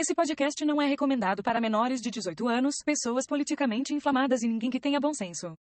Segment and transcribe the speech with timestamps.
[0.00, 4.70] Esse podcast não é recomendado para menores de 18 anos, pessoas politicamente inflamadas e ninguém
[4.70, 5.54] que tenha bom senso.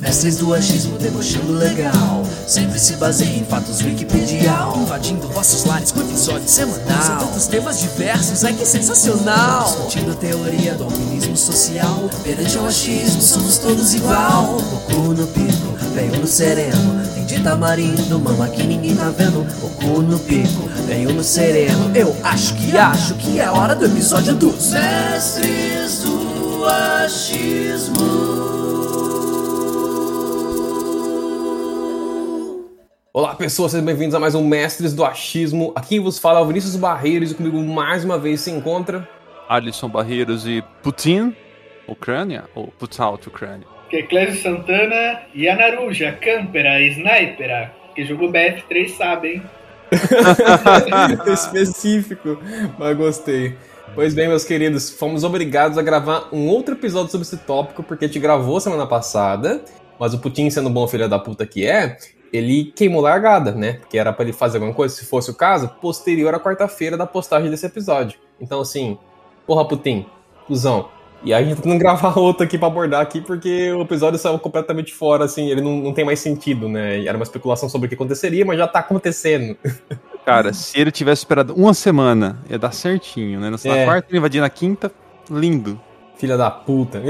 [0.00, 2.24] Mestres do achismo debochando legal.
[2.48, 4.74] Sempre se baseia em fatos wikipedial.
[4.78, 7.02] Invadindo vossos lares com episódio semanal.
[7.02, 9.64] São tantos temas diversos, é que sensacional.
[9.64, 12.08] Discutindo a teoria do alpinismo social.
[12.24, 14.56] Perante ao achismo somos todos igual.
[14.56, 19.70] O cu no pico, veio no sereno de tamarindo, mama que ninguém tá vendo O
[19.76, 24.34] cu no pico, veio no sereno Eu acho que acho que é hora do episódio
[24.34, 28.00] dos Mestres do achismo
[33.12, 35.72] Olá pessoas, sejam bem-vindos a mais um Mestres do Achismo.
[35.74, 39.08] Aqui quem vos fala é o Vinícius Barreiros e comigo mais uma vez se encontra
[39.48, 41.34] Alisson Barreiros e Putin,
[41.86, 42.44] Ucrânia?
[42.54, 43.79] Ou Putout, Ucrânia?
[43.90, 49.42] Que Clésio Santana e a Naruja, Câmpera, Snipera, que jogou BF3 sabe, hein?
[51.26, 52.38] Específico,
[52.78, 53.56] mas gostei.
[53.92, 58.04] Pois bem, meus queridos, fomos obrigados a gravar um outro episódio sobre esse tópico, porque
[58.04, 59.60] a gente gravou semana passada,
[59.98, 61.96] mas o Putin, sendo bom filho da puta que é,
[62.32, 63.72] ele queimou largada, né?
[63.72, 67.06] Porque era para ele fazer alguma coisa, se fosse o caso, posterior à quarta-feira da
[67.06, 68.20] postagem desse episódio.
[68.40, 68.96] Então, assim,
[69.44, 70.06] porra, Putin,
[70.46, 70.88] cuzão.
[71.22, 74.18] E aí a gente tá tentando gravar outro aqui pra abordar aqui, porque o episódio
[74.18, 77.04] saiu completamente fora, assim, ele não, não tem mais sentido, né?
[77.04, 79.56] Era uma especulação sobre o que aconteceria, mas já tá acontecendo.
[80.24, 83.50] Cara, se ele tivesse esperado uma semana, ia dar certinho, né?
[83.50, 83.84] Na É.
[83.84, 84.92] quarta, ele invadir na quinta,
[85.30, 85.80] lindo.
[86.16, 87.00] Filha da puta.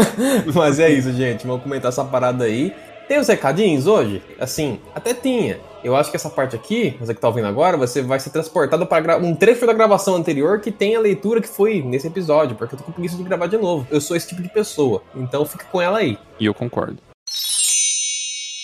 [0.54, 1.46] Mas é isso, gente.
[1.46, 2.72] Vamos comentar essa parada aí.
[3.06, 4.22] Tem os recadinhos hoje?
[4.38, 5.60] Assim, até tinha.
[5.82, 8.86] Eu acho que essa parte aqui, você que tá ouvindo agora, você vai ser transportado
[8.86, 12.74] para um trecho da gravação anterior que tem a leitura que foi nesse episódio, porque
[12.74, 13.86] eu tô com preguiça de gravar de novo.
[13.90, 15.02] Eu sou esse tipo de pessoa.
[15.14, 16.18] Então fica com ela aí.
[16.40, 16.96] E eu concordo.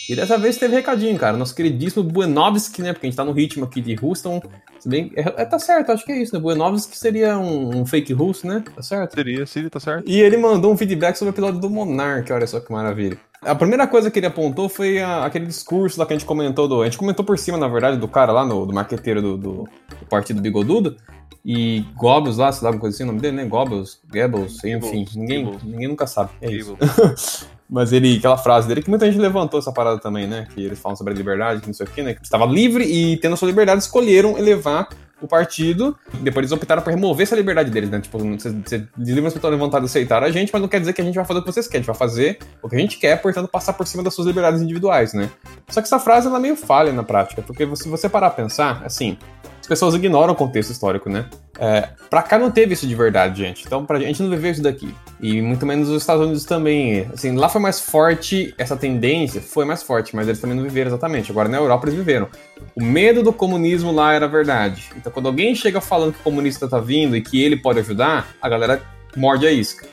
[0.09, 1.37] E dessa vez teve recadinho, cara.
[1.37, 2.93] Nosso queridíssimo Buenovski, né?
[2.93, 4.43] Porque a gente tá no ritmo aqui de Houston.
[4.79, 6.41] Se bem, é, é, tá certo, acho que é isso, né?
[6.41, 8.65] Buenovski seria um, um fake russo, né?
[8.75, 9.15] Tá certo?
[9.15, 10.11] Seria, seria, tá certo?
[10.11, 13.19] E ele mandou um feedback sobre o episódio do Monark, olha só que maravilha.
[13.43, 16.69] A primeira coisa que ele apontou foi a- aquele discurso lá que a gente comentou
[16.69, 16.83] do.
[16.83, 19.53] A gente comentou por cima, na verdade, do cara lá, no, do marqueteiro do, do,
[19.89, 20.97] do Partido Bigodudo.
[21.43, 23.45] E Goebbels lá, sei lá, alguma coisa assim, o nome dele, né?
[23.47, 26.31] Goebbels, Goebbels, enfim, ninguém, ninguém nunca sabe.
[26.43, 26.77] É isso.
[27.69, 30.47] Mas ele, aquela frase dele que muita gente levantou essa parada também, né?
[30.53, 32.15] Que eles falam sobre a liberdade, que não sei o quê, né?
[32.15, 34.89] Que estava livre e, tendo a sua liberdade, escolheram elevar
[35.21, 35.97] o partido.
[36.21, 38.01] Depois eles optaram por remover essa liberdade deles, né?
[38.01, 41.01] Tipo, você, você livre as pessoas de aceitar a gente, mas não quer dizer que
[41.01, 41.81] a gente vai fazer o que vocês querem.
[41.81, 44.27] A gente vai fazer o que a gente quer, portanto, passar por cima das suas
[44.27, 45.31] liberdades individuais, né?
[45.69, 48.31] Só que essa frase, ela é meio falha na prática, porque se você parar a
[48.31, 49.17] pensar, assim,
[49.60, 51.27] as pessoas ignoram o contexto histórico, né?
[51.57, 53.63] É, pra cá não teve isso de verdade, gente.
[53.65, 54.93] Então, pra gente não viveu isso daqui.
[55.21, 57.07] E muito menos os Estados Unidos também.
[57.15, 60.89] Assim, lá foi mais forte essa tendência, foi mais forte, mas eles também não viveram
[60.89, 61.31] exatamente.
[61.31, 62.27] Agora na Europa eles viveram.
[62.75, 64.91] O medo do comunismo lá era verdade.
[64.97, 68.27] Então, quando alguém chega falando que o comunista tá vindo e que ele pode ajudar,
[68.43, 68.83] a galera
[69.17, 69.87] morde a isca.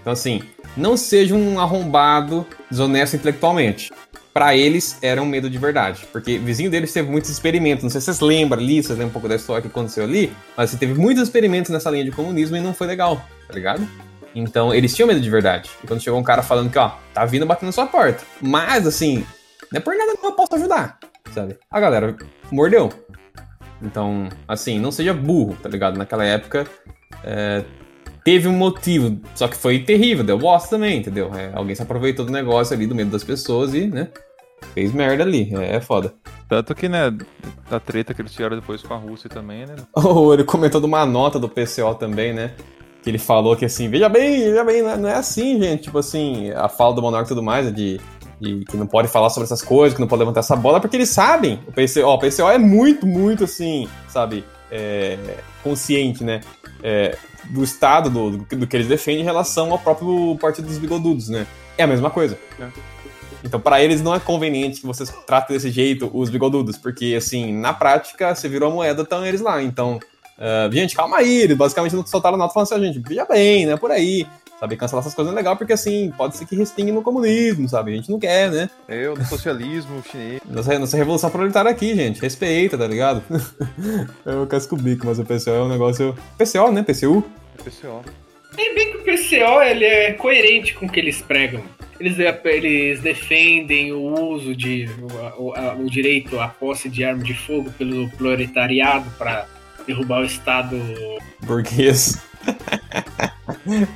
[0.00, 0.40] Então, assim,
[0.76, 3.90] não seja um arrombado desonesto intelectualmente.
[4.32, 7.82] Pra eles era um medo de verdade, porque vizinho deles teve muitos experimentos.
[7.82, 10.32] Não sei se vocês lembram ali, vocês lembram um pouco da história que aconteceu ali,
[10.56, 13.86] mas assim, teve muitos experimentos nessa linha de comunismo e não foi legal, tá ligado?
[14.34, 15.70] Então eles tinham medo de verdade.
[15.82, 18.86] E quando chegou um cara falando que, ó, tá vindo batendo na sua porta, mas
[18.86, 19.26] assim,
[19.72, 20.98] não é por nada que eu posso ajudar,
[21.32, 21.58] sabe?
[21.70, 22.16] A galera
[22.52, 22.90] mordeu.
[23.82, 25.96] Então, assim, não seja burro, tá ligado?
[25.96, 26.66] Naquela época,
[27.24, 27.64] é,
[28.24, 31.30] teve um motivo, só que foi terrível, deu bosta também, entendeu?
[31.34, 34.08] É, alguém se aproveitou do negócio ali, do medo das pessoas e, né,
[34.74, 36.12] fez merda ali, é, é foda.
[36.48, 37.12] Tanto que, né,
[37.70, 39.76] da treta que eles tiveram depois com a Rússia também, né?
[39.94, 42.52] Oh, ele comentou de uma nota do PCO também, né?
[43.02, 45.84] Que ele falou que assim, veja bem, veja bem, não é- não é assim, gente.
[45.84, 47.98] Tipo assim, a fala do Monarca e tudo mais, é de,
[48.68, 51.08] que não pode falar sobre essas coisas, que não pode levantar essa bola, porque eles
[51.08, 51.60] sabem.
[51.68, 55.16] O PCO, ó, o PCO é muito, muito assim, sabe, é,
[55.62, 56.40] consciente, né?
[56.82, 57.16] É,
[57.50, 61.46] do estado do, do, que eles defendem em relação ao próprio Partido dos Bigodudos, né?
[61.76, 62.38] É a mesma coisa.
[63.42, 67.52] Então, pra eles não é conveniente que vocês tratem desse jeito os bigodudos, porque, assim,
[67.52, 69.62] na prática, você virou a moeda, estão eles lá.
[69.62, 69.98] Então,
[70.40, 73.66] ah, gente, calma aí, eles basicamente não soltaram nota falando assim, "Ah, gente, veja bem,
[73.66, 74.26] né, por aí.
[74.58, 77.92] Sabe, cancelar essas coisas é legal, porque, assim, pode ser que respingue no comunismo, sabe?
[77.92, 78.68] A gente não quer, né?
[78.86, 80.42] Eu, do socialismo chinês.
[80.46, 83.22] Nossa, nossa revolução proletária aqui, gente, respeita, tá ligado?
[84.26, 86.14] Eu casco o bico, mas o PCO é um negócio...
[86.36, 86.82] PCO, né?
[86.82, 87.24] PCU?
[87.62, 88.02] PCO.
[88.58, 91.62] E bem que o PCO ele é coerente com o que eles pregam.
[92.00, 94.88] Eles, eles defendem o uso de
[95.38, 99.46] o, o- a- o direito à posse de arma de fogo pelo proletariado para
[99.86, 100.76] derrubar o Estado.
[101.42, 102.18] Burguês.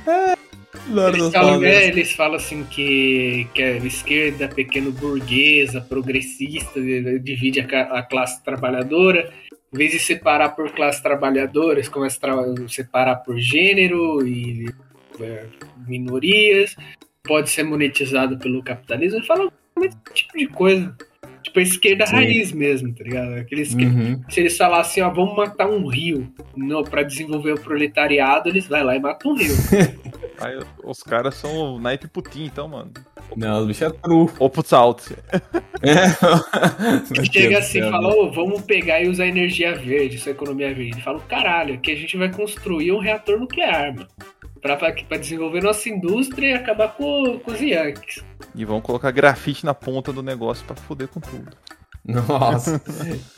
[0.87, 6.79] Eles falam, é, eles falam assim que, que a esquerda pequeno burguesa, progressista,
[7.19, 9.33] divide a, a classe trabalhadora.
[9.73, 14.73] Em vez de separar por classe trabalhadora, eles começam a separar por gênero e
[15.19, 15.45] é,
[15.87, 16.75] minorias.
[17.23, 19.17] Pode ser monetizado pelo capitalismo.
[19.17, 19.51] Eles falam
[19.83, 20.95] esse tipo de coisa.
[21.43, 22.15] Tipo, a esquerda Sim.
[22.15, 23.33] raiz mesmo, tá ligado?
[23.35, 24.21] Aqueles que, uhum.
[24.29, 28.83] se eles falassem, ó, vamos matar um rio não, pra desenvolver o proletariado, eles vão
[28.83, 29.53] lá e matam um rio.
[30.39, 32.91] Aí, os caras são o naipe Putin, então, mano.
[33.35, 34.29] Não, o bicho é true.
[34.39, 35.15] Ou putz out.
[35.81, 36.09] É.
[37.31, 41.01] Chega assim e fala, oh, vamos pegar e usar energia verde, essa economia verde.
[41.01, 44.07] Fala, caralho, que a gente vai construir um reator nuclear, mano.
[44.61, 48.23] Pra, pra, pra desenvolver nossa indústria e acabar com, com os Yankees.
[48.55, 51.55] E vão colocar grafite na ponta do negócio para foder com tudo.
[52.07, 52.79] Nossa.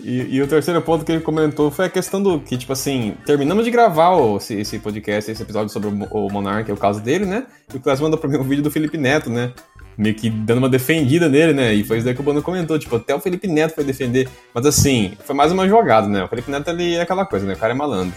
[0.03, 3.15] e, e, o terceiro ponto que ele comentou foi a questão do que, tipo assim,
[3.25, 6.99] terminamos de gravar esse, esse, podcast, esse episódio sobre o, o Monark, é o caso
[6.99, 7.45] dele, né?
[7.73, 9.53] E o Clássico mandou pra mim um vídeo do Felipe Neto, né?
[9.97, 11.73] Meio que dando uma defendida nele, né?
[11.73, 14.27] E foi isso daí que o Bono comentou, tipo, até o Felipe Neto foi defender.
[14.53, 16.23] Mas assim, foi mais uma jogada, né?
[16.23, 17.53] O Felipe Neto, ele é aquela coisa, né?
[17.53, 18.13] O cara é malandro.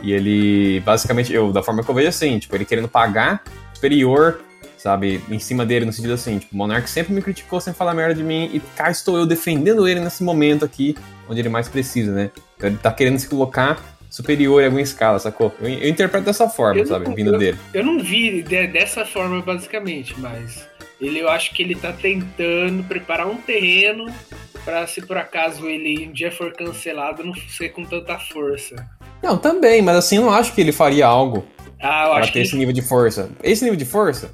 [0.00, 3.42] E ele, basicamente, eu, da forma que eu vejo assim, tipo, ele querendo pagar
[3.74, 4.40] superior
[4.82, 5.20] sabe?
[5.30, 8.14] Em cima dele, no sentido assim, tipo, o Monark sempre me criticou sem falar merda
[8.14, 10.96] de mim, e cá estou eu defendendo ele nesse momento aqui,
[11.28, 12.30] onde ele mais precisa, né?
[12.56, 13.78] Então ele tá querendo se colocar
[14.08, 15.54] superior em alguma escala, sacou?
[15.60, 17.04] Eu, eu interpreto dessa forma, eu sabe?
[17.04, 17.58] Não, Vindo eu, dele.
[17.74, 20.66] Eu não vi de, dessa forma, basicamente, mas
[20.98, 24.06] ele, eu acho que ele tá tentando preparar um terreno
[24.64, 28.76] para se por acaso ele um dia for cancelado, não ser com tanta força.
[29.22, 31.44] Não, também, mas assim, eu não acho que ele faria algo
[31.78, 33.30] ah, acho ter esse nível de força.
[33.42, 34.30] Esse nível de força,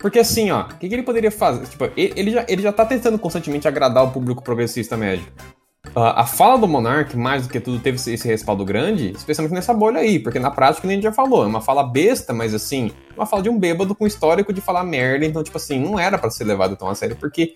[0.00, 1.66] porque assim, ó, o que, que, ele poderia fazer?
[1.66, 5.26] Tipo, ele, já, ele já tá tentando constantemente agradar o público progressista médio.
[5.88, 9.74] Uh, a fala do Monark, mais do que tudo, teve esse respaldo grande, especialmente nessa
[9.74, 12.54] bolha aí, porque na prática, nem a gente já falou, é uma fala besta, mas
[12.54, 15.98] assim, uma fala de um bêbado com histórico de falar merda, então, tipo assim, não
[15.98, 17.54] era para ser levado tão a sério, porque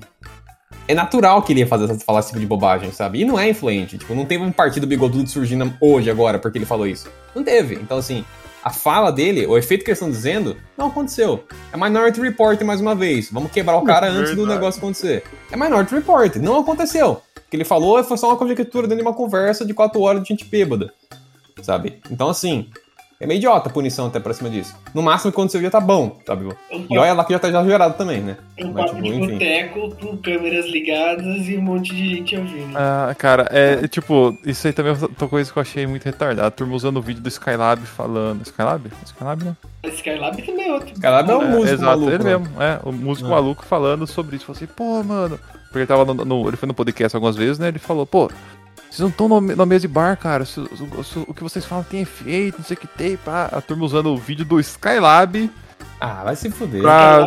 [0.88, 3.20] é natural que ele ia fazer, falar esse tipo de bobagem, sabe?
[3.20, 6.66] E não é influente, tipo, não teve um partido bigodudo surgindo hoje, agora, porque ele
[6.66, 7.08] falou isso.
[7.34, 7.74] Não teve.
[7.76, 8.24] Então, assim,
[8.64, 11.44] a fala dele, o efeito que eles estão dizendo, não aconteceu.
[11.70, 13.30] É Minority Report mais uma vez.
[13.30, 15.22] Vamos quebrar o cara antes do negócio acontecer.
[15.52, 17.20] É Minority Report, não aconteceu.
[17.36, 20.22] O que ele falou foi só uma conjectura dentro de uma conversa de quatro horas
[20.22, 20.94] de gente bêbada.
[21.60, 22.00] Sabe?
[22.10, 22.70] Então, assim,
[23.24, 24.76] é meio idiota a punição até pra cima disso.
[24.92, 26.46] No máximo, quando você já tá bom, sabe?
[26.90, 28.36] E olha lá que já tá exagerado também, né?
[28.54, 32.36] É um Mas, papo tipo, de boteco com câmeras ligadas e um monte de gente
[32.36, 32.76] ouvindo.
[32.76, 36.46] Ah, cara, é tipo, isso aí também foi coisa que eu achei muito retardada.
[36.46, 38.42] A turma usando o vídeo do Skylab falando.
[38.42, 38.90] Skylab?
[39.06, 39.56] Skylab, né?
[39.84, 40.92] Skylab também é outro.
[40.92, 42.10] Skylab é um é, músico exato, maluco.
[42.10, 42.38] ele né?
[42.38, 42.80] mesmo, é.
[42.84, 43.30] O músico é.
[43.30, 44.44] maluco falando sobre isso.
[44.44, 45.40] Falei assim, pô, mano.
[45.64, 47.68] Porque ele tava no, no, Ele foi no podcast algumas vezes, né?
[47.68, 48.30] Ele falou, pô,
[48.94, 50.44] vocês não estão na mesa de bar, cara.
[50.44, 53.16] Se, se, se, o que vocês falam tem efeito, não sei o que tem.
[53.16, 53.48] Pá.
[53.50, 55.50] A turma usando o vídeo do Skylab.
[56.00, 56.82] Ah, vai se fuder.
[56.82, 57.26] Pra...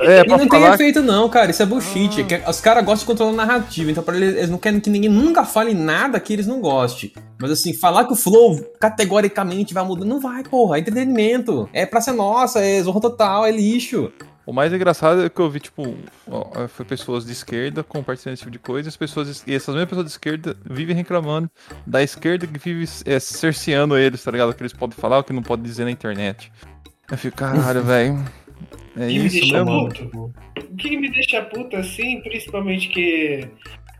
[0.00, 1.50] É, e não tem efeito, não, cara.
[1.50, 2.26] Isso é bullshit.
[2.44, 2.50] Ah.
[2.50, 3.90] Os caras gostam de controlar a narrativa.
[3.90, 7.12] Então, pra eles, eles não querem que ninguém nunca fale nada que eles não gostem.
[7.40, 10.04] Mas, assim, falar que o flow categoricamente vai mudar.
[10.04, 10.76] Não vai, porra.
[10.76, 11.66] É entretenimento.
[11.72, 14.12] É pra ser nossa, é zorra total, é lixo.
[14.46, 15.96] O mais engraçado é que eu vi, tipo,
[16.28, 19.88] ó, foi pessoas de esquerda compartilhando esse tipo de coisa, as pessoas, e essas mesmas
[19.88, 21.50] pessoas de esquerda vivem reclamando
[21.86, 24.50] da esquerda que vive é, cerceando eles, tá ligado?
[24.50, 26.52] O que eles podem falar, o que não podem dizer na internet.
[27.10, 28.22] Eu fico, caralho, velho.
[28.96, 29.88] É que isso mesmo.
[29.88, 30.34] Puto?
[30.56, 33.48] O que me deixa puto assim, principalmente que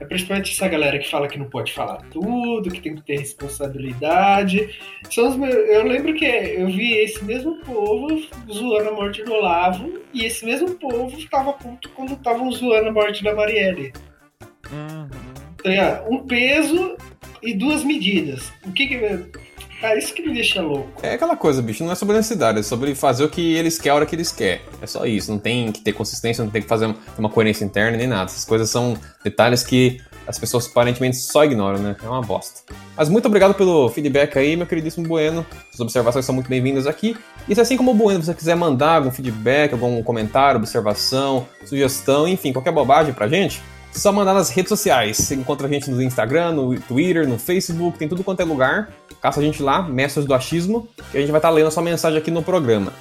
[0.01, 3.19] é principalmente essa galera que fala que não pode falar tudo, que tem que ter
[3.19, 4.79] responsabilidade.
[5.11, 5.55] São os meus...
[5.55, 8.09] Eu lembro que eu vi esse mesmo povo
[8.53, 12.93] zoando a morte do Olavo e esse mesmo povo estava puto quando estavam zoando a
[12.93, 13.93] morte da Marielle.
[14.71, 15.09] Uhum.
[15.65, 16.97] Então, um peso
[17.43, 18.53] e duas medidas.
[18.67, 19.44] O que que.
[19.85, 20.89] É isso que me deixa louco.
[21.03, 23.93] É aquela coisa, bicho, não é sobre necessidade, é sobre fazer o que eles querem
[23.93, 24.63] a hora que eles querem.
[24.81, 27.99] É só isso, não tem que ter consistência, não tem que fazer uma coerência interna
[27.99, 28.25] nem nada.
[28.25, 31.97] Essas coisas são detalhes que as pessoas aparentemente só ignoram, né?
[32.03, 32.63] É uma bosta.
[32.97, 35.45] Mas muito obrigado pelo feedback aí, meu queridíssimo Bueno.
[35.71, 37.15] As observações são muito bem-vindas aqui.
[37.47, 42.27] E se assim como o Bueno você quiser mandar algum feedback, algum comentário, observação, sugestão,
[42.27, 43.61] enfim, qualquer bobagem pra gente,
[43.95, 45.17] só mandar nas redes sociais.
[45.17, 48.93] Você encontra a gente no Instagram, no Twitter, no Facebook, tem tudo quanto é lugar.
[49.21, 51.71] Caça a gente lá, Mestres do Achismo, que a gente vai estar tá lendo a
[51.71, 52.93] sua mensagem aqui no programa.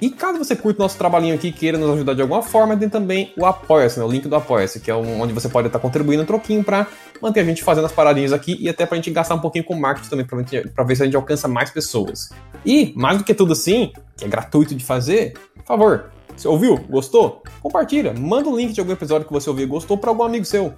[0.00, 2.74] E caso você curta o nosso trabalhinho aqui e queira nos ajudar de alguma forma,
[2.74, 4.04] tem também o Apoia-se, né?
[4.04, 6.86] o link do Apoia-se, que é onde você pode estar tá contribuindo um troquinho para
[7.20, 9.64] manter a gente fazendo as paradinhas aqui e até para a gente gastar um pouquinho
[9.64, 10.26] com marketing também,
[10.74, 12.30] para ver se a gente alcança mais pessoas.
[12.64, 16.76] E, mais do que tudo assim, que é gratuito de fazer, por favor, você ouviu?
[16.88, 17.42] Gostou?
[17.62, 18.12] Compartilha.
[18.12, 20.44] Manda o um link de algum episódio que você ouviu e gostou para algum amigo
[20.44, 20.74] seu.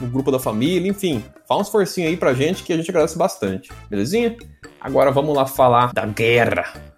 [0.00, 1.24] No grupo da família, enfim.
[1.46, 3.70] Fala uns forcinhos aí pra gente que a gente agradece bastante.
[3.88, 4.36] Belezinha?
[4.80, 6.94] Agora vamos lá falar da guerra.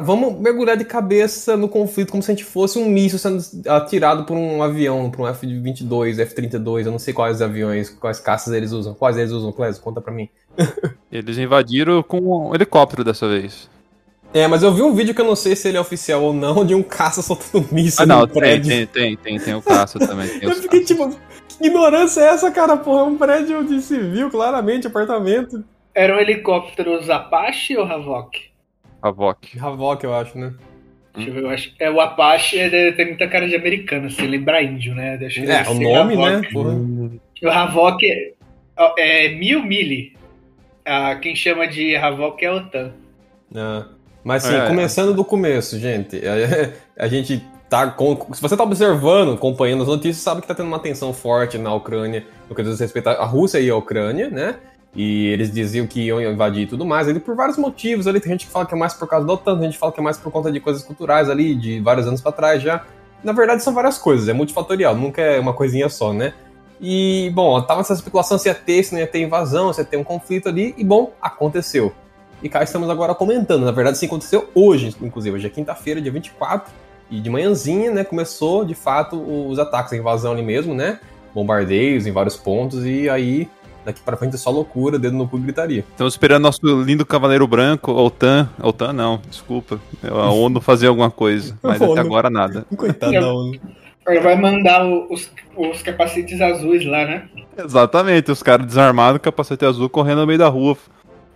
[0.00, 4.24] Vamos mergulhar de cabeça no conflito como se a gente fosse um míssil sendo atirado
[4.24, 8.70] por um avião, por um F-22, F-32, eu não sei quais aviões, quais caças eles
[8.70, 8.94] usam.
[8.94, 9.82] Quais eles usam, Clésio?
[9.82, 10.28] Conta pra mim.
[11.10, 13.68] Eles invadiram com um helicóptero dessa vez.
[14.34, 16.32] É, mas eu vi um vídeo que eu não sei se ele é oficial ou
[16.34, 18.68] não, de um caça soltando míssil Ah, não, no tem, prédio.
[18.70, 20.28] tem, tem, tem, tem o caça também.
[20.28, 20.96] Tem Eu os fiquei caças.
[20.96, 21.20] tipo,
[21.58, 22.76] que ignorância é essa, cara?
[22.76, 25.64] Porra, é um prédio de civil, claramente, apartamento.
[25.94, 28.38] Eram helicópteros Apache ou Havok?
[29.02, 29.58] Havok.
[29.58, 30.52] Havok, eu acho, né?
[31.14, 31.72] Deixa eu ver, eu acho.
[31.80, 35.16] É, o Apache é, tem muita cara de americano, se lembra índio, né?
[35.16, 36.48] Deixa eu É, o se nome, Havok- né?
[36.52, 36.74] Porra.
[37.42, 38.32] O Havok é,
[38.98, 40.12] é mil mili.
[40.84, 42.92] Ah, quem chama de Havok é a OTAN.
[43.54, 43.84] É.
[44.24, 44.66] Mas assim, É.
[44.66, 46.20] começando do começo, gente.
[46.26, 48.16] A, a gente tá com.
[48.32, 51.72] Se você tá observando, acompanhando as notícias, sabe que tá tendo uma tensão forte na
[51.74, 54.56] Ucrânia, no que diz respeito à Rússia e à Ucrânia, né?
[54.96, 58.06] E eles diziam que iam invadir e tudo mais, ali por vários motivos.
[58.06, 59.78] Ali tem gente que fala que é mais por causa da OTAN, tem gente que
[59.78, 62.62] fala que é mais por conta de coisas culturais ali, de vários anos pra trás
[62.62, 62.84] já.
[63.22, 66.32] Na verdade, são várias coisas, é multifatorial, nunca é uma coisinha só, né?
[66.80, 69.84] E, bom, tava essa especulação se ia ter, se não ia ter invasão, se ia
[69.84, 71.92] ter um conflito ali, e, bom, aconteceu.
[72.42, 73.64] E cá estamos agora comentando.
[73.64, 75.36] Na verdade, isso aconteceu hoje, inclusive.
[75.36, 76.72] Hoje é quinta-feira, dia 24.
[77.10, 81.00] E de manhãzinha, né, começou, de fato, os ataques, a invasão ali mesmo, né?
[81.34, 82.84] Bombardeios em vários pontos.
[82.84, 83.48] E aí,
[83.84, 85.84] daqui pra frente é só loucura, dedo no cu e gritaria.
[85.90, 88.48] Estamos esperando nosso lindo Cavaleiro Branco, OTAN.
[88.62, 89.80] OTAN não, desculpa.
[90.04, 91.58] A ONU fazer alguma coisa.
[91.62, 91.92] Mas ONU.
[91.92, 92.64] até agora nada.
[92.76, 93.52] Coitadão.
[94.06, 97.28] Ele vai mandar os, os capacetes azuis lá, né?
[97.58, 100.76] Exatamente, os caras desarmados, capacete azul, correndo no meio da rua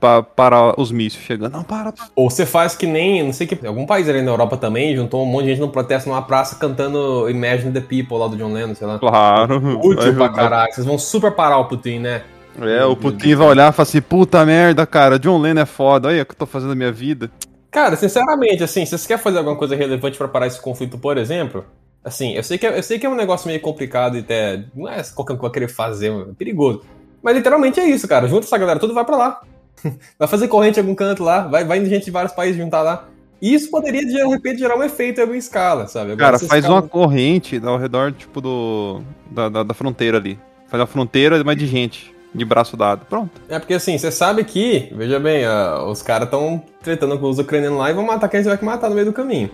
[0.02, 1.52] pra parar os mísseis chegando.
[1.52, 1.94] Não, para.
[2.16, 5.22] Ou você faz que nem, não sei que, algum país ali na Europa também, juntou
[5.22, 8.52] um monte de gente no protesto numa praça cantando Imagine the People lá do John
[8.52, 8.98] Lennon, sei lá.
[8.98, 9.78] Claro.
[9.78, 10.32] Útil pra jogar.
[10.32, 10.74] caralho.
[10.74, 12.22] Vocês vão super parar o Putin, né?
[12.60, 16.08] É, o Putin vai olhar e falar assim, puta merda, cara, John Lennon é foda,
[16.08, 17.30] olha o que eu tô fazendo na minha vida.
[17.70, 21.16] Cara, sinceramente, assim, se você quer fazer alguma coisa relevante pra parar esse conflito, por
[21.16, 21.64] exemplo,
[22.04, 24.64] assim, eu sei que é, eu sei que é um negócio meio complicado e até
[24.74, 26.82] não é qualquer um que vai querer fazer, é perigoso.
[27.22, 28.26] Mas literalmente é isso, cara.
[28.26, 29.40] Junta essa galera, tudo vai pra lá.
[30.18, 32.82] vai fazer corrente em algum canto lá, vai, vai indo gente de vários países juntar
[32.82, 33.08] lá.
[33.40, 36.12] E isso poderia, de repente, gerar um efeito em alguma escala, sabe?
[36.12, 39.00] Agora, Cara, faz escala- uma corrente ao redor, tipo, do.
[39.30, 40.38] Da, da, da fronteira ali.
[40.68, 42.14] Faz uma fronteira, mas de gente.
[42.34, 43.04] De braço dado.
[43.04, 43.42] Pronto.
[43.48, 47.38] É porque assim, você sabe que, veja bem, ah, os caras estão tretando com os
[47.38, 49.50] ucranianos lá e vão matar quem tiver que matar no meio do caminho.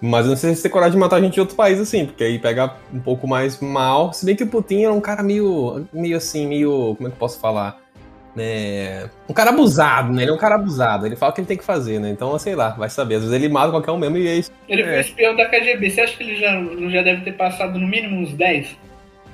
[0.00, 2.22] Mas eu não sei se tem coragem de matar gente de outro país assim, porque
[2.24, 4.12] aí pega um pouco mais mal.
[4.12, 6.94] Se bem que o Putin é um cara meio, meio assim, meio.
[6.96, 7.78] Como é que eu posso falar?
[8.36, 9.08] Né?
[9.28, 10.22] Um cara abusado, né?
[10.22, 11.06] Ele é um cara abusado.
[11.06, 12.10] Ele fala o que ele tem que fazer, né?
[12.10, 13.14] Então, sei lá, vai saber.
[13.14, 14.52] Às vezes ele mata qualquer um mesmo e é isso.
[14.68, 14.84] Ele É.
[14.84, 15.90] foi espião da KGB.
[15.90, 16.50] Você acha que ele já,
[16.90, 18.76] já deve ter passado no mínimo uns 10?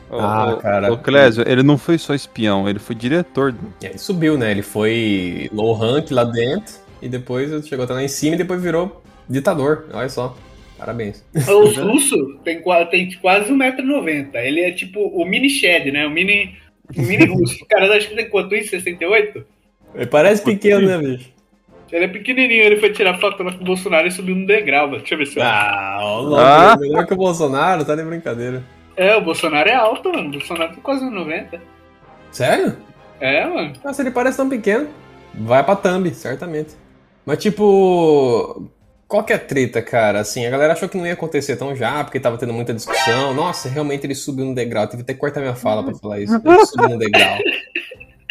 [0.08, 0.92] Ah, o, cara.
[0.92, 3.54] O Clésio, ele não foi só espião, ele foi diretor.
[3.80, 4.50] E aí subiu, né?
[4.50, 8.62] Ele foi low rank lá dentro e depois chegou até lá em cima e depois
[8.62, 9.86] virou ditador.
[9.92, 10.36] Olha só.
[10.78, 11.24] Parabéns.
[11.34, 14.34] Os russos tem, tem quase 1,90m.
[14.34, 16.06] Ele é tipo o mini Shed, né?
[16.06, 16.61] O mini, o
[16.96, 17.62] mini russo.
[17.62, 18.54] O cara acho que tem quanto?
[18.54, 19.44] 1,68?
[19.94, 21.30] Ele parece pequeno, né, bicho?
[21.90, 24.86] Ele é pequenininho, ele foi tirar foto lá com o Bolsonaro e subiu no degrau,
[24.86, 25.00] mano.
[25.00, 25.52] Deixa eu ver se eu acho.
[25.52, 26.76] Ah, ó, louco, Ah.
[26.80, 28.62] melhor que o Bolsonaro, tá de brincadeira.
[28.96, 30.28] É, o Bolsonaro é alto, mano.
[30.28, 31.60] O Bolsonaro tem quase 1,90m.
[32.30, 32.76] Sério?
[33.20, 33.74] É, mano.
[33.84, 34.88] Nossa, ele parece tão pequeno.
[35.34, 36.70] Vai pra thumb, certamente.
[37.26, 38.70] Mas, tipo.
[39.12, 40.20] Qual que é a treta, cara?
[40.20, 43.34] Assim, a galera achou que não ia acontecer tão já, porque tava tendo muita discussão.
[43.34, 44.86] Nossa, realmente ele subiu no degrau.
[44.88, 46.34] Tive até que cortar minha fala pra falar isso.
[46.42, 47.36] Ele subiu no degrau.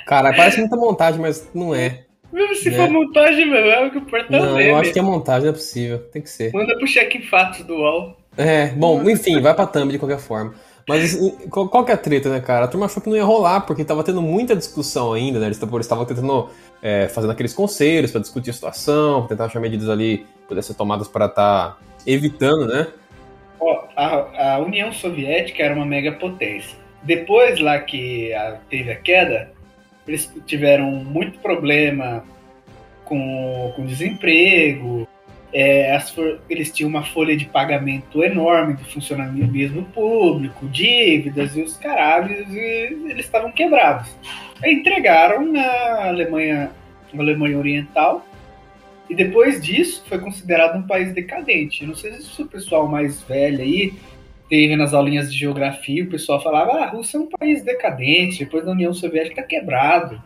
[0.07, 1.99] Cara, parece muita montagem, mas não é.
[2.33, 2.77] Mesmo se Né?
[2.77, 4.69] for montagem, meu, é o que o Não, meme.
[4.69, 5.99] eu acho que é montagem, não é possível.
[6.11, 6.51] Tem que ser.
[6.51, 8.17] Manda pro check fatos do UOL.
[8.35, 10.55] É, bom, enfim, vai pra thumb de qualquer forma.
[10.87, 11.17] Mas
[11.49, 12.65] qual, qual que é a treta, né, cara?
[12.65, 15.45] A turma achou que não ia rolar, porque tava tendo muita discussão ainda, né?
[15.47, 16.49] Eles tavam- eles estavam tentando,
[16.81, 20.77] é, fazendo aqueles conselhos pra discutir a situação, tentar achar medidas ali que pudessem ser
[20.77, 22.87] tomadas para estar evitando, né?
[23.59, 26.75] Ó, a, a União Soviética era uma mega potência.
[27.03, 29.51] Depois lá que a- teve a queda,
[30.07, 32.23] eles tiveram muito problema
[33.05, 35.07] com, com desemprego.
[35.53, 36.15] É, as
[36.49, 42.59] eles tinham uma folha de pagamento enorme do funcionalismo público, dívidas e os caralhos, e
[42.59, 44.15] eles estavam quebrados.
[44.63, 46.71] Aí entregaram na Alemanha,
[47.13, 48.25] na Alemanha Oriental,
[49.09, 51.81] e depois disso foi considerado um país decadente.
[51.81, 53.93] Eu Não sei se o pessoal mais velho aí
[54.49, 58.39] teve nas aulinhas de geografia, o pessoal falava, ah, a Rússia é um país decadente,
[58.39, 60.21] depois da União Soviética tá quebrado.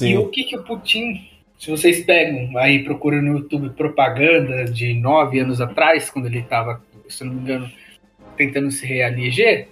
[0.00, 1.28] E o que, que o Putin,
[1.64, 6.82] se vocês pegam aí, procuram no YouTube propaganda de nove anos atrás, quando ele estava,
[7.08, 7.70] se não me engano,
[8.36, 9.68] tentando se reeleger,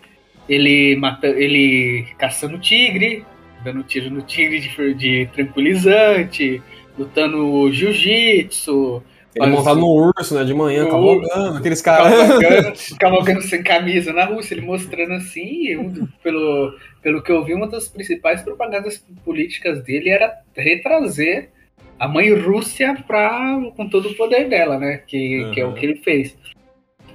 [0.48, 3.26] ele, mata, ele caçando tigre,
[3.62, 6.62] dando tiro no tigre de, de tranquilizante,
[6.98, 9.02] lutando jiu-jitsu,
[9.34, 10.44] Ele montado no urso, né?
[10.44, 12.94] De manhã, cavalgando, aqueles caras.
[12.98, 17.68] cavalgando, sem camisa na Rússia, ele mostrando assim, um- pelo, pelo que eu vi, uma
[17.68, 21.50] das principais propagandas políticas dele era retrazer
[21.98, 24.98] a mãe Rússia pra, com todo o poder dela, né?
[25.06, 25.74] Que, que é o Uhum.
[25.74, 26.36] que ele fez.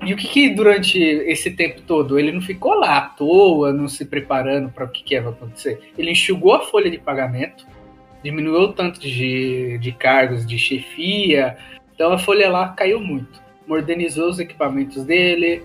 [0.06, 3.88] E o que, que durante esse tempo todo ele não ficou lá à toa, não
[3.88, 5.92] se preparando para o que, que ia acontecer?
[5.98, 7.66] Ele enxugou a folha de pagamento,
[8.24, 11.58] diminuiu o tanto de, de cargos de chefia,
[11.94, 13.42] então a folha lá caiu muito.
[13.68, 15.64] Modernizou os equipamentos dele,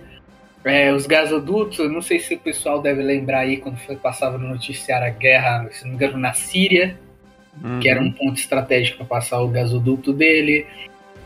[0.65, 4.39] é, os gasodutos, eu não sei se o pessoal deve lembrar aí quando foi, passava
[4.39, 6.99] no noticiário a guerra, se não me engano, na Síria,
[7.81, 10.67] que era um ponto estratégico para passar o gasoduto dele.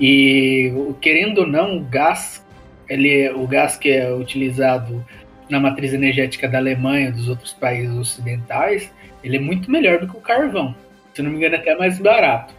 [0.00, 2.45] E querendo ou não, o gás,
[2.88, 5.04] ele, o gás que é utilizado
[5.49, 8.92] na matriz energética da Alemanha, dos outros países ocidentais,
[9.23, 10.75] ele é muito melhor do que o carvão.
[11.14, 12.54] Se não me engano, até mais barato.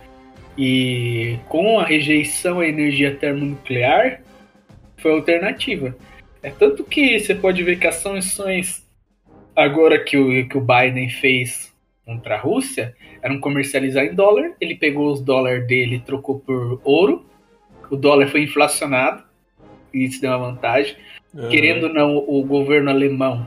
[0.58, 4.22] E com a rejeição à energia termonuclear,
[4.98, 5.96] foi alternativa.
[6.42, 8.88] É tanto que você pode ver que as sanções
[9.56, 11.74] agora que o, que o Biden fez
[12.08, 14.54] contra a Rússia eram comercializar em dólar.
[14.62, 17.26] Ele pegou os dólares dele e trocou por ouro.
[17.92, 19.24] O dólar foi inflacionado.
[19.94, 20.96] E isso deu uma vantagem.
[21.34, 21.50] Uhum.
[21.50, 23.46] Querendo ou não, o governo alemão,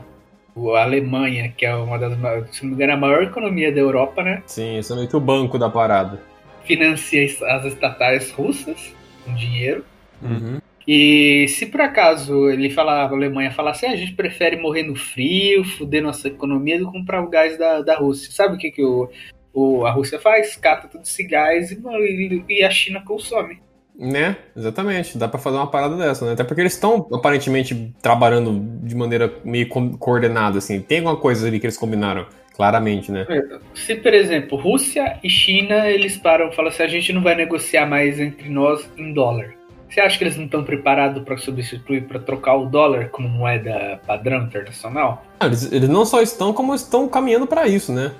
[0.75, 2.13] a Alemanha, que é uma das
[2.51, 4.43] se não me engano, a maior economia da Europa, né?
[4.45, 6.21] Sim, isso é meio que o banco da parada.
[6.63, 8.93] Financia as estatais russas
[9.25, 9.83] com dinheiro.
[10.21, 10.59] Uhum.
[10.87, 14.83] E se por acaso ele falar, a Alemanha falar assim, "Ah, a gente prefere morrer
[14.83, 18.31] no frio, fuder nossa economia do que comprar o gás da, da Rússia.
[18.31, 19.09] Sabe o que, que o,
[19.53, 20.55] o- a Rússia faz?
[20.55, 23.59] Cata todo esse gás e, e- e a China consome.
[23.97, 24.35] Né?
[24.57, 25.17] Exatamente.
[25.17, 26.31] Dá pra fazer uma parada dessa, né?
[26.33, 30.79] Até porque eles estão aparentemente trabalhando de maneira meio co- coordenada, assim.
[30.81, 33.27] Tem alguma coisa ali que eles combinaram, claramente, né?
[33.75, 37.35] Se, por exemplo, Rússia e China, eles param e falam assim, a gente não vai
[37.35, 39.53] negociar mais entre nós em dólar.
[39.91, 43.99] Você acha que eles não estão preparados para substituir, para trocar o dólar como moeda
[44.07, 45.25] padrão internacional?
[45.37, 48.11] Ah, Eles, eles não só estão, como estão caminhando pra isso, né?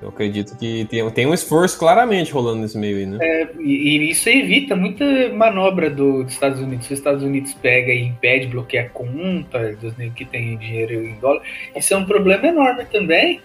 [0.00, 3.18] Eu acredito que tem, tem um esforço claramente rolando nesse meio aí, né?
[3.58, 6.86] E, e isso evita muita manobra do- dos Estados Unidos.
[6.86, 11.14] Se os Estados Unidos pega e impede, bloqueia a conta dos que tem dinheiro em
[11.18, 11.42] dólar,
[11.74, 13.40] isso é um problema enorme também.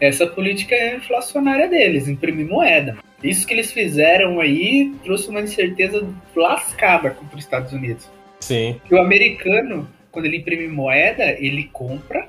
[0.00, 2.96] Essa política inflacionária deles, imprimir moeda.
[3.22, 8.08] Isso que eles fizeram aí trouxe uma incerteza lascada contra os Estados Unidos.
[8.40, 8.80] Sim.
[8.86, 12.28] Que o americano, quando ele imprime moeda, ele compra,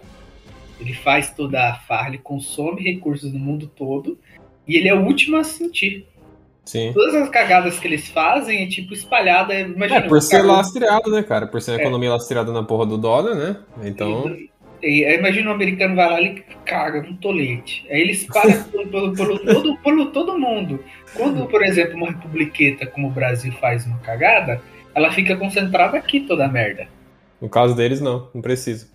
[0.80, 4.20] ele faz toda a farra, ele consome recursos do mundo todo,
[4.68, 6.06] e ele é o último a sentir.
[6.66, 6.92] Sim.
[6.94, 9.60] Todas as cagadas que eles fazem é tipo espalhada.
[9.60, 11.46] Imagina, É, por ser cara, lastreado, né, cara?
[11.48, 11.78] Por ser a É.
[11.78, 13.58] economia lastreada na porra do dólar, né?
[13.84, 14.30] Então.
[14.30, 14.50] E-
[14.84, 17.86] aí imagina um americano vai lá e caga num tolete.
[17.90, 20.84] Aí ele espalha pelo, pelo, pelo todo, pelo todo mundo.
[21.16, 24.62] Quando, por exemplo, uma republiqueta como o Brasil faz uma cagada,
[24.96, 26.88] ela fica concentrada aqui toda a merda.
[27.42, 28.30] No caso deles, não.
[28.34, 28.88] Não precisa.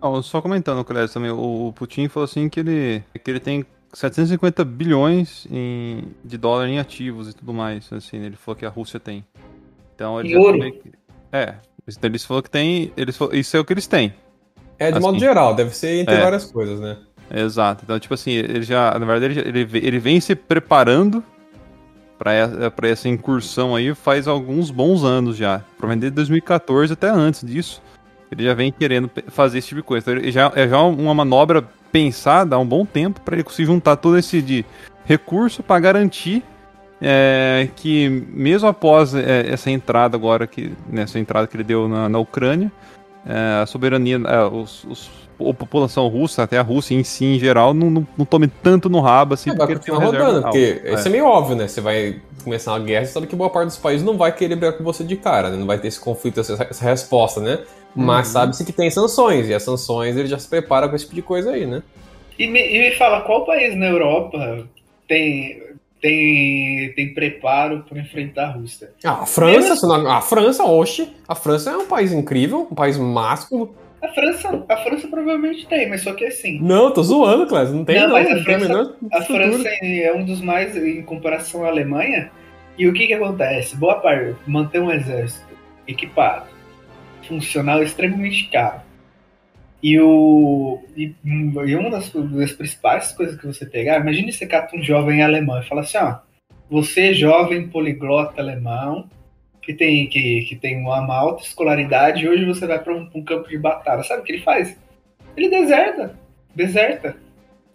[0.00, 3.64] Ah, só comentando, Clécio, também, o o Putin falou assim que ele, que ele tem
[3.92, 8.68] 750 bilhões em- de dólar em ativos e tudo mais, assim, ele falou que a
[8.68, 9.24] Rússia tem.
[9.94, 10.58] Então ele já ouro?
[10.58, 10.92] que-
[11.32, 11.54] É,
[11.86, 14.12] isso- eles falou que tem, eles falou- isso é o que eles têm.
[14.78, 15.06] É, de Assim.
[15.06, 16.20] modo geral, deve ser entre É.
[16.22, 16.96] várias coisas, né?
[17.34, 17.82] Exato.
[17.84, 21.22] Então, tipo assim, ele já, na verdade, ele, já- ele, ele vem se preparando
[22.18, 25.60] para essa incursão aí faz alguns bons anos já.
[25.76, 27.82] Provavelmente desde 2014 até antes disso.
[28.30, 30.10] Ele já vem querendo fazer esse tipo de coisa.
[30.10, 31.62] Então, ele já é já uma manobra
[31.92, 34.64] pensada há um bom tempo para ele conseguir juntar todo esse de
[35.04, 36.42] recurso para garantir
[37.00, 42.08] é, que mesmo após é, essa entrada agora que nessa entrada que ele deu na,
[42.08, 42.72] na Ucrânia,
[43.62, 47.74] a soberania, é, os, os- a população russa, até a Rússia em si em geral,
[47.74, 50.82] não, não, não tome tanto no rabo assim, É, vai porque tem continuar rodando, porque
[50.88, 50.94] alta.
[50.94, 51.68] isso é meio óbvio, né?
[51.68, 54.56] Você vai começar uma guerra, você sabe que boa parte dos países não vai querer
[54.56, 55.56] brigar com você de cara, né?
[55.56, 57.64] Não vai ter esse conflito, essa, essa resposta, né?
[57.94, 58.32] Mas Uhum.
[58.32, 61.22] sabe-se que tem sanções, e as sanções ele já se prepara com esse tipo de
[61.22, 61.82] coisa aí, né?
[62.38, 64.68] E me, e me fala, qual país na Europa
[65.08, 65.62] tem,
[66.06, 68.90] tem, tem preparo para enfrentar a Rússia?
[69.04, 72.96] Ah, a França, não- a França, oxe, a França é um país incrível, um país
[72.96, 73.74] másculo.
[74.02, 76.60] A França, a França provavelmente tem, mas só que assim.
[76.62, 79.22] Não, tô zoando, Clássico, não tem Não, não, mas a França- menor A.
[79.22, 82.30] França é um dos mais, em comparação à Alemanha.
[82.78, 83.74] E o que que acontece?
[83.74, 85.46] Boa parte, manter um exército
[85.88, 86.44] equipado,
[87.26, 88.82] funcional, extremamente caro.
[89.82, 94.76] E, o, e, e uma das, das principais coisas que você pegar, imagine você cata
[94.76, 96.16] um jovem alemão e fala assim, ó,
[96.68, 99.08] você jovem poliglota alemão,
[99.62, 103.48] que tem, que, que tem uma alta escolaridade, hoje você vai para um, um campo
[103.48, 104.02] de batalha.
[104.04, 104.76] Sabe o que ele faz?
[105.36, 106.14] Ele deserta.
[106.54, 107.16] Deserta.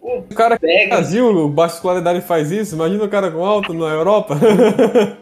[0.00, 3.44] Pô, O cara que no pega, Brasil, baixa escolaridade faz isso, imagina o cara com
[3.44, 4.36] alto na Europa.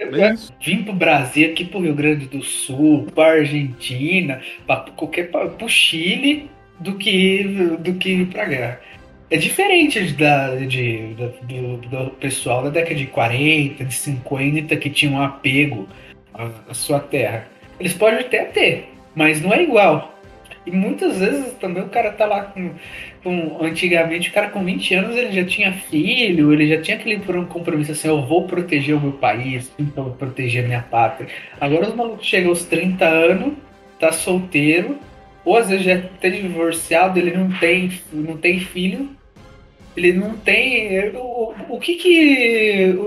[0.00, 0.34] É.
[0.64, 5.68] Vim pro Brasil, aqui pro Rio Grande do Sul, pra Argentina, pra qualquer pra, pro
[5.68, 7.42] Chile, do que
[7.78, 8.80] do que pra guerra.
[9.30, 14.90] É diferente da, de, da- do, do pessoal da década de 40, de 50, que
[14.90, 15.86] tinha um apego
[16.34, 17.46] à, à sua terra.
[17.78, 20.18] Eles podem até ter, mas não é igual.
[20.70, 22.70] E muitas vezes também o cara tá lá com,
[23.22, 27.18] com- Antigamente, o cara com 20 anos ele já tinha filho, ele já tinha aquele
[27.18, 31.28] pro- compromisso assim: eu vou proteger o meu país, então vou proteger a minha pátria.
[31.60, 33.54] Agora os malucos chegam aos 30 anos,
[33.98, 34.96] tá solteiro,
[35.44, 39.10] ou às vezes já até divorciado, ele não tem, não tem filho,
[39.96, 41.08] ele não tem.
[41.16, 42.08] O, o que que.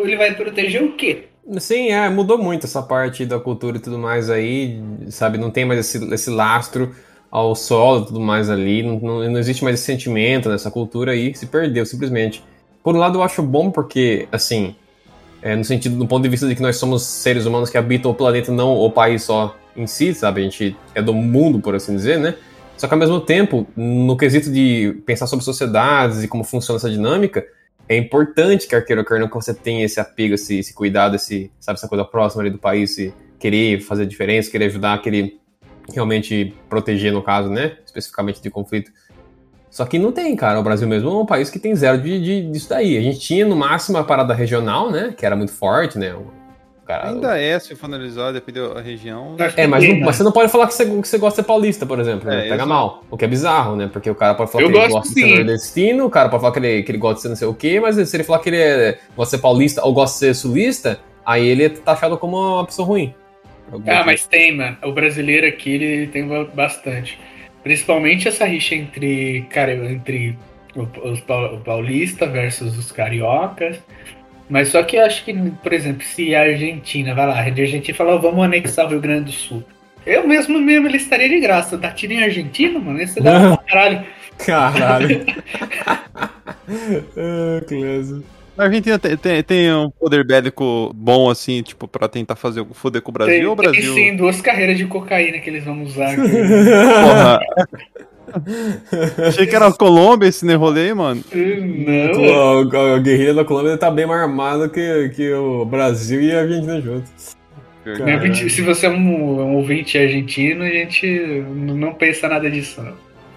[0.04, 1.26] Ele vai proteger o quê?
[1.60, 5.38] Sim, é, mudou muito essa parte da cultura e tudo mais aí, sabe?
[5.38, 6.96] Não tem mais esse, esse lastro
[7.34, 11.14] ao solo e tudo mais ali, não, não, não existe mais esse sentimento nessa cultura
[11.14, 12.44] aí, se perdeu simplesmente.
[12.84, 14.76] Por um lado, eu acho bom porque, assim,
[15.42, 18.12] é, no sentido, do ponto de vista de que nós somos seres humanos que habitam
[18.12, 20.42] o planeta, não o país só em si, sabe?
[20.42, 22.36] A gente é do mundo, por assim dizer, né?
[22.78, 26.90] Só que ao mesmo tempo, no quesito de pensar sobre sociedades e como funciona essa
[26.90, 27.44] dinâmica,
[27.90, 31.80] é importante que arqueiro queira que você tenha esse apego, esse, esse cuidado, esse, sabe,
[31.80, 32.96] essa coisa próxima ali do país,
[33.40, 35.40] querer fazer diferença, querer ajudar, querer
[35.92, 37.74] realmente proteger, no caso, né?
[37.86, 38.92] Especificamente de conflito.
[39.70, 40.60] Só que não tem, cara.
[40.60, 42.96] O Brasil mesmo é um país que tem zero de, de, disso daí.
[42.98, 45.14] A gente tinha no máximo a parada regional, né?
[45.18, 46.16] Que era muito forte, né?
[46.86, 49.36] Cara, Ainda é, se for analisar, dependendo da região.
[49.56, 50.02] É, mas, não- né?
[50.06, 52.30] mas você não pode falar que você, que você gosta de ser paulista, por exemplo.
[52.30, 52.40] né?
[52.40, 52.70] É, Pega exato.
[52.70, 53.04] mal.
[53.10, 53.90] O que é bizarro, né?
[53.92, 55.36] Porque o cara pode falar Eu que ele gosta de ser sim.
[55.38, 57.54] nordestino, o cara pode falar que ele, que ele gosta de ser não sei o
[57.54, 60.20] quê, mas se ele falar que ele é, gosta de ser paulista ou gosta de
[60.20, 63.16] ser sulista, aí ele é taxado como uma pessoa ruim.
[63.88, 64.78] Ah, mas tem, mano.
[64.84, 67.18] O brasileiro aqui, ele tem ba- bastante.
[67.64, 70.38] Principalmente essa rixa entre, cara, entre
[70.76, 71.22] o- os
[71.64, 73.80] paulista versus os cariocas.
[74.50, 77.98] Mas só que eu acho que, por exemplo, se a Argentina, vai lá, a Argentina
[77.98, 79.64] falou, vamos anexar o Rio Grande do Sul.
[80.06, 81.78] Eu mesmo mesmo ele estaria de graça.
[81.78, 83.02] Dá tiro em Argentina, mano.
[83.02, 84.04] Esse dá pra caralho.
[84.46, 85.26] Caralho.
[87.18, 88.24] ah, Clésio.
[88.58, 92.68] A Argentina tem, tem, tem um poder bélico bom, assim, tipo, pra tentar fazer o
[92.74, 93.94] foder com o Brasil Tem, ou o tem Brasil.
[93.94, 96.22] sim duas carreiras de cocaína que eles vão usar aqui.
[97.04, 97.40] Porra.
[99.28, 101.24] Achei que era a Colômbia esse né, rolê, aí, mano.
[101.34, 106.32] Não, a, a guerrilha da Colômbia tá bem mais armada que, que o Brasil e
[106.32, 107.36] a Argentina juntos.
[107.86, 111.06] Ouvinte- Se você é um, um ouvinte argentino, a gente
[111.52, 112.94] não pensa nada disso, não.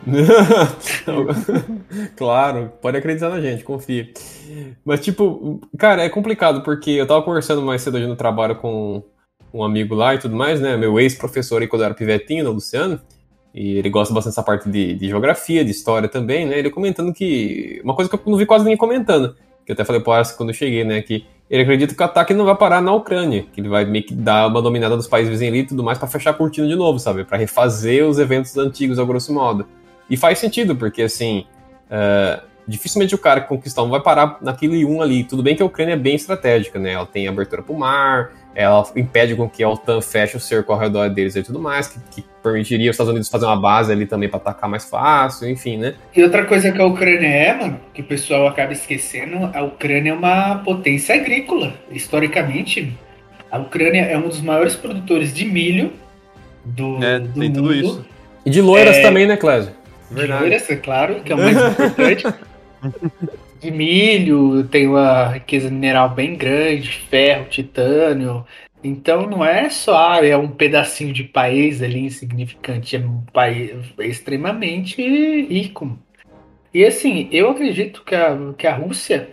[2.16, 4.08] claro, pode acreditar na gente, confia.
[4.84, 9.02] Mas, tipo, cara, é complicado, porque eu tava conversando mais cedo hoje no trabalho com
[9.52, 10.76] um amigo lá e tudo mais, né?
[10.76, 13.00] Meu ex-professor aí quando eu era pivetinho, né, o Luciano.
[13.54, 16.58] E ele gosta bastante dessa parte de, de geografia, de história também, né?
[16.58, 17.80] Ele comentando que.
[17.82, 19.34] Uma coisa que eu não vi quase ninguém comentando.
[19.64, 21.00] Que eu até falei pro Arce quando eu cheguei, né?
[21.00, 23.46] Que ele acredita que o ataque não vai parar na Ucrânia.
[23.54, 25.96] Que ele vai meio que dar uma dominada dos países vizinhos ali e tudo mais
[25.96, 27.24] pra fechar a cortina de novo, sabe?
[27.24, 29.66] Pra refazer os eventos antigos, ao grosso modo.
[30.08, 31.46] E faz sentido, porque assim.
[31.90, 35.22] é, dificilmente o cara que conquistar um vai parar naquele um ali.
[35.22, 36.92] Tudo bem que a Ucrânia é bem estratégica, né?
[36.94, 40.78] Ela tem abertura pro mar, ela impede com que a OTAN feche o cerco ao
[40.78, 44.04] redor deles e tudo mais, que, que permitiria os Estados Unidos fazer uma base ali
[44.04, 45.94] também pra atacar mais fácil, enfim, né?
[46.14, 50.10] E outra coisa que a Ucrânia é, mano, que o pessoal acaba esquecendo, a Ucrânia
[50.10, 51.72] é uma potência agrícola.
[51.88, 52.92] Historicamente,
[53.48, 55.92] a Ucrânia é um dos maiores produtores de milho
[56.64, 57.54] do, É, do tem mundo.
[57.62, 58.04] tudo isso.
[58.44, 59.02] E de loiras É.
[59.02, 59.72] também, né, Clésio?
[60.10, 62.24] De loiras, é claro, que é o mais importante.
[63.60, 68.44] De milho, tem uma riqueza mineral bem grande, ferro, titânio.
[68.84, 73.72] Então não é só ah, é um pedacinho de país ali insignificante, é um país
[73.98, 75.98] extremamente rico.
[76.72, 79.28] E assim, eu acredito que a, que a Rússia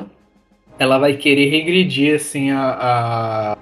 [0.80, 3.58] ela vai querer regredir assim a- a-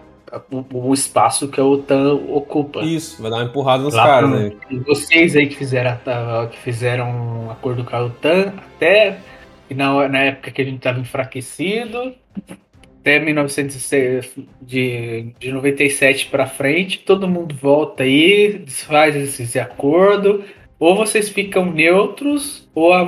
[0.51, 2.81] o, o espaço que a OTAN ocupa.
[2.81, 4.83] Isso, vai dar uma empurrada nos Lá caras, pro- né?
[4.85, 9.17] Vocês aí que fizeram, a- que fizeram um acordo com a OTAN, até
[9.69, 12.13] e na, na época que a gente estava enfraquecido,
[12.99, 20.43] até 1906, de, de 97 para frente, todo mundo volta aí, desfaz esse, esse acordo,
[20.79, 23.03] ou vocês ficam neutros, ou, a,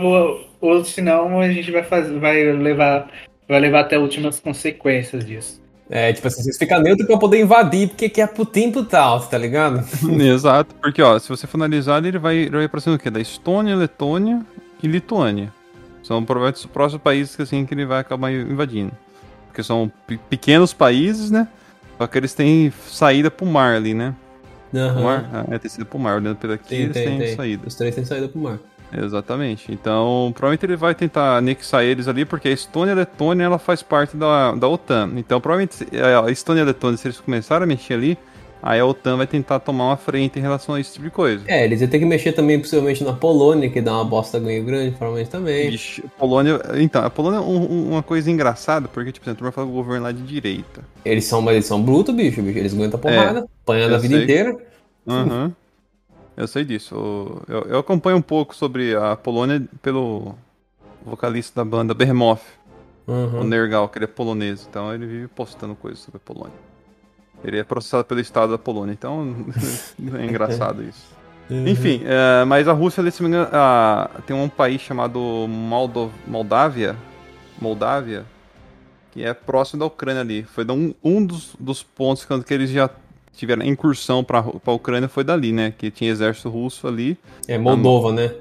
[0.62, 3.10] ou senão a gente vai, fazer, vai, levar,
[3.48, 5.63] vai levar até últimas consequências disso.
[5.96, 9.20] É, tipo assim, vocês ficam neutros pra poder invadir, porque que é pro tempo tal,
[9.28, 9.84] tá ligado?
[10.20, 13.12] Exato, porque ó, se você for analisar, ele vai, ele vai pra cima do quê?
[13.12, 14.44] Da Estônia, Letônia
[14.82, 15.54] e Lituânia.
[16.02, 18.92] São provavelmente os próximos países que, assim, que ele vai acabar invadindo.
[19.48, 21.48] Porque são pe- pequenos países, né?
[22.00, 24.16] Só que eles têm saída pro mar ali, né?
[24.74, 26.16] O mar, ah, é, tem saída pro mar.
[26.18, 27.36] Olhando por aqui, Tem, eles tem, têm tem.
[27.36, 27.68] saída.
[27.68, 28.58] Os três têm saída pro mar.
[28.96, 29.72] Exatamente.
[29.72, 33.58] Então, provavelmente ele vai tentar anexar eles ali, porque a Estônia e a Letônia ela
[33.60, 35.12] faz parte da, da OTAN.
[35.18, 35.88] Então, provavelmente se-
[36.26, 38.18] a Estônia e a Letônia, se eles começarem a mexer ali,
[38.62, 41.44] aí a OTAN vai tentar tomar uma frente em relação a esse tipo de coisa.
[41.48, 44.64] É, eles iam ter que mexer também, possivelmente, na Polônia, que dá uma bosta ganho
[44.64, 45.70] grande, provavelmente também.
[45.72, 46.62] Vixe, Polônia.
[46.76, 49.72] Então, a Polônia é um- um- uma coisa engraçada, porque, tipo, a turma fala o
[49.72, 50.82] governo lá é de direita.
[51.04, 52.60] Eles são, mas eles são brutos, bicho, bicho.
[52.60, 54.24] Eles aguentam porrada, apanhando eu a vida sei.
[54.24, 54.58] inteira.
[55.08, 55.54] Aham.
[56.36, 56.96] Eu sei disso.
[57.48, 60.36] Eu, eu acompanho um pouco sobre a Polônia pelo
[61.06, 62.42] vocalista da banda Behemoth,
[63.06, 63.44] o Uhum.
[63.44, 64.66] Nergal, que ele é polonês.
[64.70, 66.56] Então ele vive postando coisas sobre a Polônia.
[67.44, 69.36] Ele é processado pelo Estado da Polônia, então
[70.20, 71.12] é engraçado isso.
[71.52, 76.96] Enfim, é, mas a Rússia, se me engano, a- tem um país chamado Moldo, Moldávia,
[77.62, 78.26] Moldávia,
[79.12, 80.44] que é próximo da Ucrânia ali.
[80.44, 82.90] Foi um, um dos, dos pontos que eles já
[83.34, 85.74] tiveram incursão para a Ucrânia foi dali, né?
[85.78, 87.18] Que tinha exército russo ali.
[87.48, 88.32] É Moldova, né?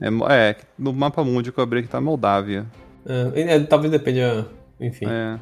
[0.00, 0.08] É,
[0.50, 2.66] é, no mapa mundo que eu abri que tá Moldávia.
[3.06, 4.46] É, é, talvez dependa.
[4.80, 5.06] Enfim.
[5.08, 5.38] É.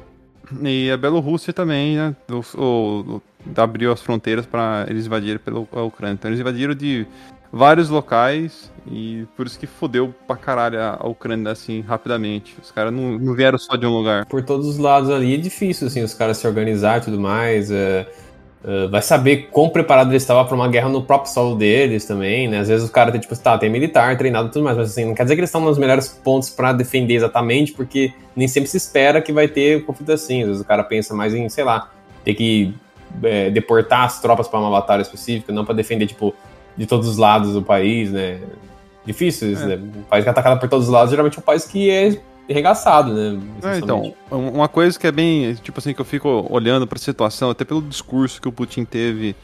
[0.63, 2.15] E a Bielorrússia também, né?
[2.29, 3.21] O, o- o-
[3.61, 6.13] abriu as fronteiras para eles invadirem pela a Ucrânia.
[6.13, 7.05] Então eles invadiram de
[7.51, 12.55] vários locais e por isso que fodeu pra caralho a, a Ucrânia assim rapidamente.
[12.61, 14.25] Os caras não, não vieram só de um lugar.
[14.25, 17.71] Por todos os lados ali é difícil, assim, os caras se organizar e tudo mais.
[17.71, 18.07] é,
[18.67, 22.47] é, vai saber quão preparado eles estavam pra uma guerra no próprio solo deles também,
[22.47, 22.59] né?
[22.59, 25.05] Às vezes os caras tem, tipo, tá, tem militar, treinado e tudo mais, mas assim,
[25.05, 28.67] não quer dizer que eles estão nos melhores pontos pra defender exatamente, porque nem sempre
[28.67, 30.41] se espera que vai ter um conflito assim.
[30.41, 31.91] Às vezes o cara pensa mais em, sei lá,
[32.23, 32.73] ter que
[33.21, 36.33] é, deportar as tropas pra uma batalha específica, não pra defender, tipo,
[36.75, 38.39] de todos os lados do país, né?
[39.05, 39.75] Difícil isso, né?
[39.75, 42.17] Um país que é atacado por todos os lados, geralmente é um país que é
[42.49, 43.39] arregaçado, né?
[43.63, 46.99] É, então, um- uma coisa que é bem, tipo assim, que eu fico olhando pra
[46.99, 49.35] situação, até pelo discurso que o Putin teve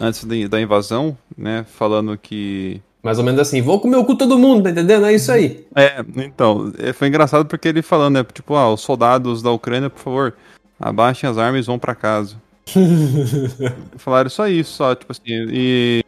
[0.00, 4.16] antes da, da invasão, né, falando que Mais ou menos assim, vou comer o cu
[4.16, 5.04] todo mundo, tá entendendo?
[5.06, 5.66] É isso aí.
[5.76, 9.88] É, então, é, foi engraçado porque ele falando, né, tipo, ah, os soldados da Ucrânia,
[9.90, 10.34] por favor,
[10.80, 12.36] abaixem as armas e vão pra casa.
[13.96, 16.04] Falaram só isso, só, tipo assim, e,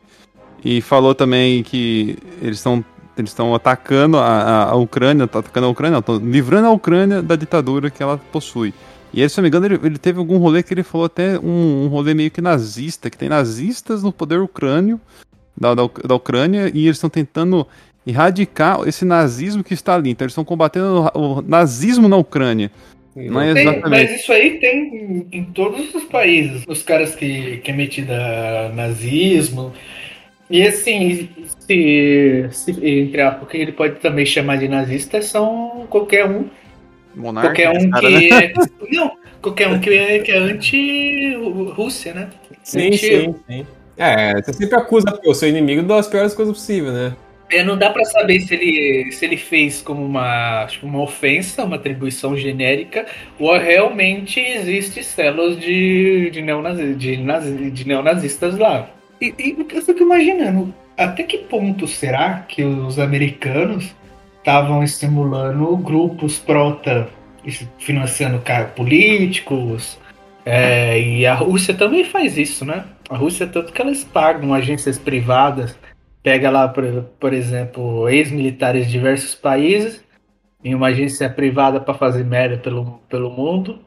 [0.64, 2.84] e falou também que eles estão
[3.16, 7.36] eles estão atacando a, a, Ucrânia, tá atacando a Ucrânia, estão livrando a Ucrânia da
[7.36, 8.74] ditadura que ela possui.
[9.12, 11.06] E aí, se eu não me engano, ele, ele teve algum rolê que ele falou
[11.06, 15.00] até um, um rolê meio que nazista, que tem nazistas no poder ucrânio,
[15.58, 17.66] da, da, da Ucrânia, e eles estão tentando
[18.06, 20.10] erradicar esse nazismo que está ali.
[20.10, 22.70] Então eles estão combatendo o, o nazismo na Ucrânia.
[23.16, 23.88] Não é Tem, exatamente.
[24.10, 26.64] mas isso aí tem em, em todos os países.
[26.68, 29.72] Os caras que, que é metido a nazismo.
[30.48, 31.28] E assim,
[31.60, 36.48] se, se entrar, porque ele pode também chamar de nazista, são qualquer um.
[37.14, 38.44] Monarca, Qualquer um cara, que né?
[38.44, 38.52] é.
[38.94, 42.30] Não, qualquer um que é, que é anti-Rússia, né?
[42.62, 43.66] Sim, Anti- sim, sim.
[43.96, 47.16] É, você sempre acusa o seu inimigo das piores coisas possíveis, né?
[47.50, 51.64] É, não dá pra saber se ele, se ele fez como uma, tipo, uma ofensa,
[51.64, 53.06] uma atribuição genérica,
[53.38, 58.90] ou realmente existe células de, de, neonazi, de, nazi, de neonazistas lá.
[59.20, 63.94] E, e eu fico imaginando, até que ponto será que os americanos
[64.38, 67.06] estavam estimulando grupos pró-OTAN,
[67.78, 69.98] financiando ca- políticos,
[70.44, 72.84] é, e a Rússia também faz isso, né?
[73.08, 75.76] A Rússia, tanto que elas pagam agências privadas
[76.26, 76.84] pega lá, por,
[77.20, 80.04] por exemplo, ex-militares de diversos países
[80.64, 83.78] em uma agência privada para fazer merda pelo, pelo mundo.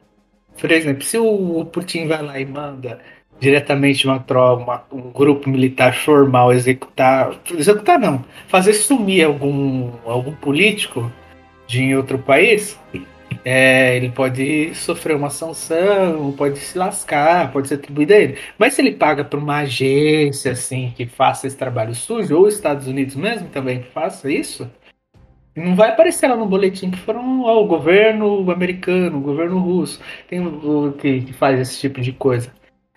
[0.58, 2.98] Por exemplo, se o Putin vai lá e manda
[3.40, 10.32] diretamente uma tropa, uma- um grupo militar formal executar, executar não, fazer sumir algum, algum
[10.32, 11.10] político
[11.66, 12.78] de outro país,
[13.44, 18.38] é, ele pode sofrer uma sanção, pode se lascar, pode ser atribuído a ele.
[18.58, 22.54] Mas se ele paga para uma agência assim que faça esse trabalho sujo, ou os
[22.54, 24.70] Estados Unidos mesmo também que faça isso,
[25.56, 30.00] não vai aparecer lá no boletim que foram ó, o governo americano, o governo russo,
[30.28, 32.52] tem o que, que faz esse tipo de coisa.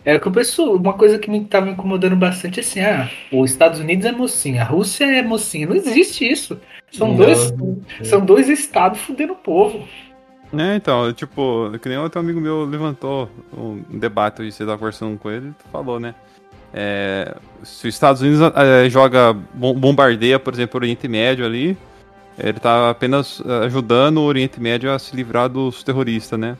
[0.05, 3.51] É que o pessoal, uma coisa que me estava incomodando bastante é assim, ah, os
[3.51, 5.67] Estados Unidos é mocinha, a Rússia é mocinha.
[5.67, 6.59] Não existe isso.
[6.91, 7.15] São Não.
[7.15, 7.53] dois,
[8.03, 9.87] são dois estados fudendo o povo.
[10.55, 15.17] É, então, tipo, que nem outro amigo meu levantou um debate hoje, você tava conversando
[15.17, 16.13] com ele, e falou, né?
[16.71, 21.77] É, se os Estados Unidos é, joga, bom- bombardeia, por exemplo, o Oriente Médio ali,
[22.37, 26.57] ele tá apenas é, ajudando o Oriente Médio a se livrar dos terroristas, né?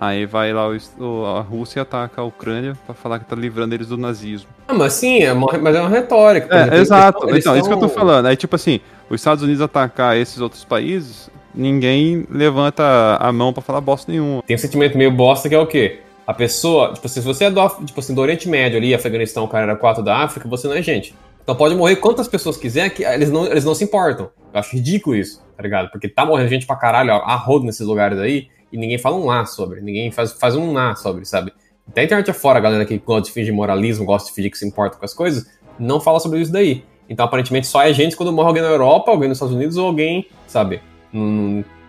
[0.00, 3.74] Aí vai lá o a Rússia e ataca a Ucrânia pra falar que tá livrando
[3.74, 4.48] eles do nazismo.
[4.68, 6.56] Ah, mas sim, é uma, mas é uma retórica.
[6.56, 7.18] É, eles exato.
[7.20, 8.26] tão- eles então, isso que eu tô falando.
[8.26, 8.80] Aí, tipo assim,
[9.10, 14.40] os Estados Unidos atacar esses outros países, ninguém levanta a mão pra falar bosta nenhuma.
[14.44, 15.98] Tem um sentimento meio bosta que é o quê?
[16.24, 19.44] A pessoa, tipo assim, se você é do, tipo assim, do Oriente Médio ali, Afeganistão,
[19.44, 21.12] o cara era 4 da África, você não é gente.
[21.42, 24.30] Então pode morrer quantas pessoas quiser, que eles não, eles não se importam.
[24.52, 25.90] Eu acho ridículo isso, tá ligado?
[25.90, 29.16] Porque tá morrendo gente pra caralho, ó, a rodo nesses lugares aí, e ninguém fala
[29.16, 31.52] um A sobre, ninguém faz, faz um A sobre, sabe?
[31.86, 34.66] Da internet afora, a galera que gosta de fingir moralismo, gosta de fingir que se
[34.66, 36.84] importa com as coisas, não fala sobre isso daí.
[37.08, 39.86] Então, aparentemente, só é gente quando morre alguém na Europa, alguém nos Estados Unidos ou
[39.86, 40.80] alguém, sabe,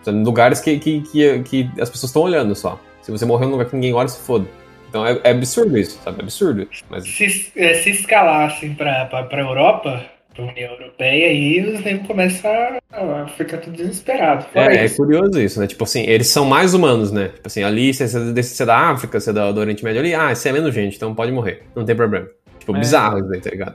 [0.06, 2.80] lugares que, que, que, que as pessoas estão olhando só.
[3.02, 4.46] Se você morrer num lugar que ninguém olha, se foda.
[4.88, 6.18] Então é, é absurdo isso, sabe?
[6.20, 6.66] É absurdo.
[6.88, 7.06] Mas...
[7.06, 10.04] Se, é, se escalassem pra, pra, pra Europa,
[10.40, 14.46] pra União Europeia, aí os negros começam a, a ficar tudo desesperado.
[14.54, 15.66] É, é curioso isso, né?
[15.66, 17.28] Tipo assim, eles são mais humanos, né?
[17.28, 20.14] Tipo assim, ali, se você é da África, se é do, do Oriente Médio ali,
[20.14, 21.64] ah, você é menos gente, então pode morrer.
[21.74, 22.28] Não tem problema.
[22.58, 22.78] Tipo, É.
[22.78, 23.74] bizarro isso daí, tá ligado?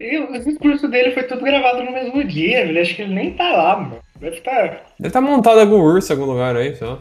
[0.00, 3.34] E o discurso dele foi tudo gravado no mesmo dia, ele acho que ele nem
[3.34, 3.98] tá lá, mano.
[4.18, 4.62] Deve estar.
[4.98, 7.00] Deve estar montado algum urso em algum lugar aí, só.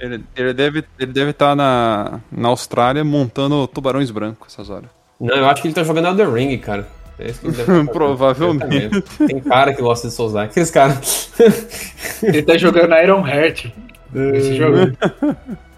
[0.00, 4.97] Ele, ele deve estar ele deve tá na, na Austrália montando tubarões brancos essas horas.
[5.20, 6.86] Não, eu acho que ele tá jogando Elden Ring, cara.
[7.18, 7.90] É isso que ele deve fazendo.
[7.90, 9.02] Provavelmente.
[9.26, 11.32] Tem cara que gosta de Souls Aqueles caras.
[12.22, 13.66] Ele tá jogando Iron Heart
[14.14, 14.96] esse jogo.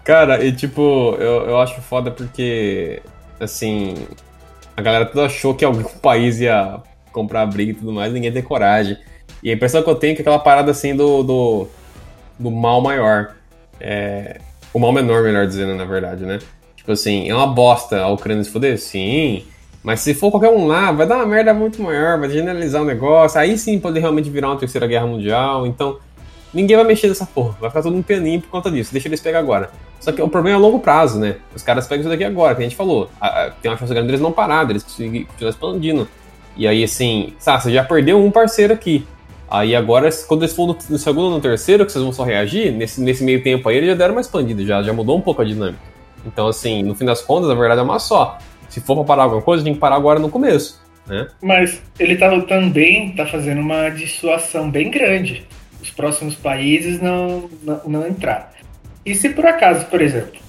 [0.03, 3.01] Cara, e tipo, eu, eu acho foda porque,
[3.39, 4.07] assim,
[4.75, 6.79] a galera toda achou que algum país ia
[7.11, 8.97] comprar a briga e tudo mais, ninguém tem coragem.
[9.43, 11.67] E a impressão que eu tenho é que aquela parada assim do, do,
[12.39, 13.35] do mal maior.
[13.79, 14.39] É,
[14.73, 16.39] o mal menor, melhor dizendo, na verdade, né?
[16.81, 18.75] Tipo assim, é uma bosta a Ucrânia se fuder?
[18.79, 19.43] Sim.
[19.83, 22.85] Mas se for qualquer um lá, vai dar uma merda muito maior, vai generalizar o
[22.85, 25.67] negócio, aí sim pode realmente virar uma terceira guerra mundial.
[25.67, 25.99] Então,
[26.51, 27.55] ninguém vai mexer nessa porra.
[27.61, 28.91] Vai ficar todo um pianinho por conta disso.
[28.91, 29.69] Deixa eles pegar agora.
[29.99, 31.35] Só que o problema é a longo prazo, né?
[31.55, 33.11] Os caras pegam isso daqui agora, que a gente falou.
[33.61, 36.07] Tem uma chance grande deles não parar, deles continuar expandindo.
[36.57, 39.05] E aí, assim, sabe, você já perdeu um parceiro aqui.
[39.49, 42.71] Aí agora, quando eles for no segundo ou no terceiro, que vocês vão só reagir,
[42.71, 45.41] nesse, nesse meio tempo aí, eles já deram uma expandida, já, já mudou um pouco
[45.41, 45.90] a dinâmica.
[46.25, 48.37] Então, assim, no fim das contas, na verdade é uma só.
[48.69, 51.27] Se for pra parar alguma coisa, tem que parar agora no começo, né?
[51.41, 55.45] Mas ele tá, também tá fazendo uma dissuasão bem grande.
[55.81, 58.53] Os próximos países não, não, não entrar.
[59.05, 60.39] E se por acaso, por exemplo,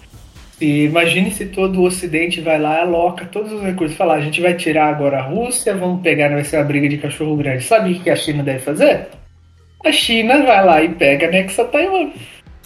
[0.62, 4.40] se, imagine se todo o Ocidente vai lá, aloca todos os recursos, falar, a gente
[4.40, 7.64] vai tirar agora a Rússia, vamos pegar, vai ser uma briga de cachorro grande.
[7.64, 9.08] Sabe o que a China deve fazer?
[9.84, 12.10] A China vai lá e pega anexa Taiwan.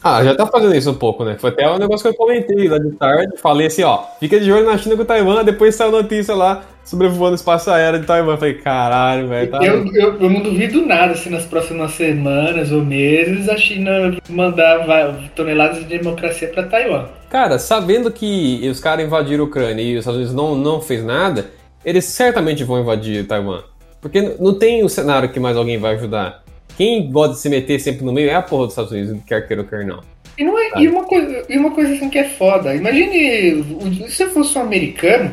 [0.03, 1.37] Ah, já tá fazendo isso um pouco, né?
[1.39, 3.37] Foi até um negócio que eu comentei lá de tarde.
[3.39, 7.33] Falei assim, ó, fica de olho na China com Taiwan, depois saiu notícia lá, sobrevoando
[7.33, 8.37] o espaço aéreo de Taiwan.
[8.37, 9.65] Falei, caralho, velho, tá.
[9.65, 14.87] Eu, eu, eu não duvido nada se nas próximas semanas ou meses a China mandar
[15.35, 17.07] toneladas de democracia para Taiwan.
[17.29, 21.05] Cara, sabendo que os caras invadiram a Ucrânia e os Estados Unidos não, não fez
[21.05, 21.47] nada,
[21.85, 23.63] eles certamente vão invadir Taiwan.
[24.01, 26.46] Porque não tem um cenário que mais alguém vai ajudar.
[26.77, 29.47] Quem gosta de se meter sempre no meio é a porra dos Estados Unidos, quer
[29.47, 30.01] queira ou quer não.
[30.39, 32.75] E, não é, e, uma coisa, e uma coisa assim que é foda.
[32.75, 35.33] Imagine se eu fosse um americano,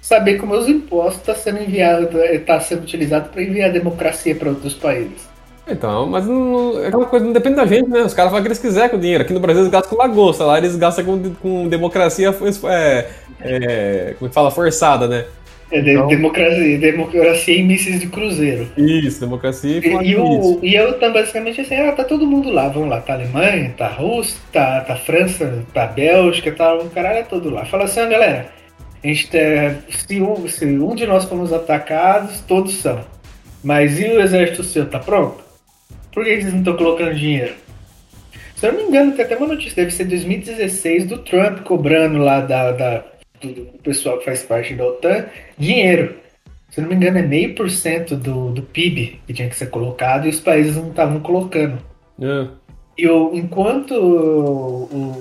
[0.00, 2.08] saber que meus impostos estão sendo enviados,
[2.46, 5.28] tá sendo utilizado para enviar democracia para outros países.
[5.66, 8.02] Então, mas não, não- é aquela coisa não depende da gente, né?
[8.02, 9.24] Os caras fazem o que eles quiserem com o dinheiro.
[9.24, 12.34] Aqui no Brasil eles gastam com lagosta, lá eles gastam com, com democracia,
[12.68, 13.08] é,
[13.40, 15.24] é, como que fala, forçada, né?
[15.74, 18.68] É de- Então- democracia, democracia e mísseis de cruzeiro.
[18.76, 22.50] Isso, democracia e, E, e, o, e eu tá basicamente assim, ah, tá todo mundo
[22.50, 27.18] lá, vamos lá, tá Alemanha, tá Rússia, tá, tá França, tá Bélgica, tá o caralho
[27.18, 27.64] é todo lá.
[27.64, 28.46] Fala assim, ó, galera,
[29.02, 29.28] a gente
[29.90, 33.00] se, um, se um de nós formos atacados, todos são.
[33.62, 35.42] Mas e o exército seu, tá pronto?
[36.12, 37.52] Por que vocês não estão colocando dinheiro?
[38.54, 42.18] Se eu não me engano, tem até uma notícia, deve ser 2016, do Trump cobrando
[42.18, 43.04] lá da, da-
[43.52, 45.26] do, pessoal que faz parte da OTAN
[45.58, 46.16] dinheiro.
[46.70, 49.66] Se não me engano, é meio por cento do, do PIB que tinha que ser
[49.66, 51.78] colocado e os países não estavam colocando.
[52.20, 52.48] É.
[52.96, 53.92] E o, enquanto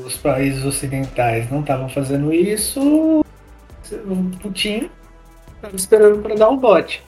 [0.06, 4.90] os países ocidentais não estavam fazendo isso, o Putin
[5.56, 7.04] estava esperando para dar um bote.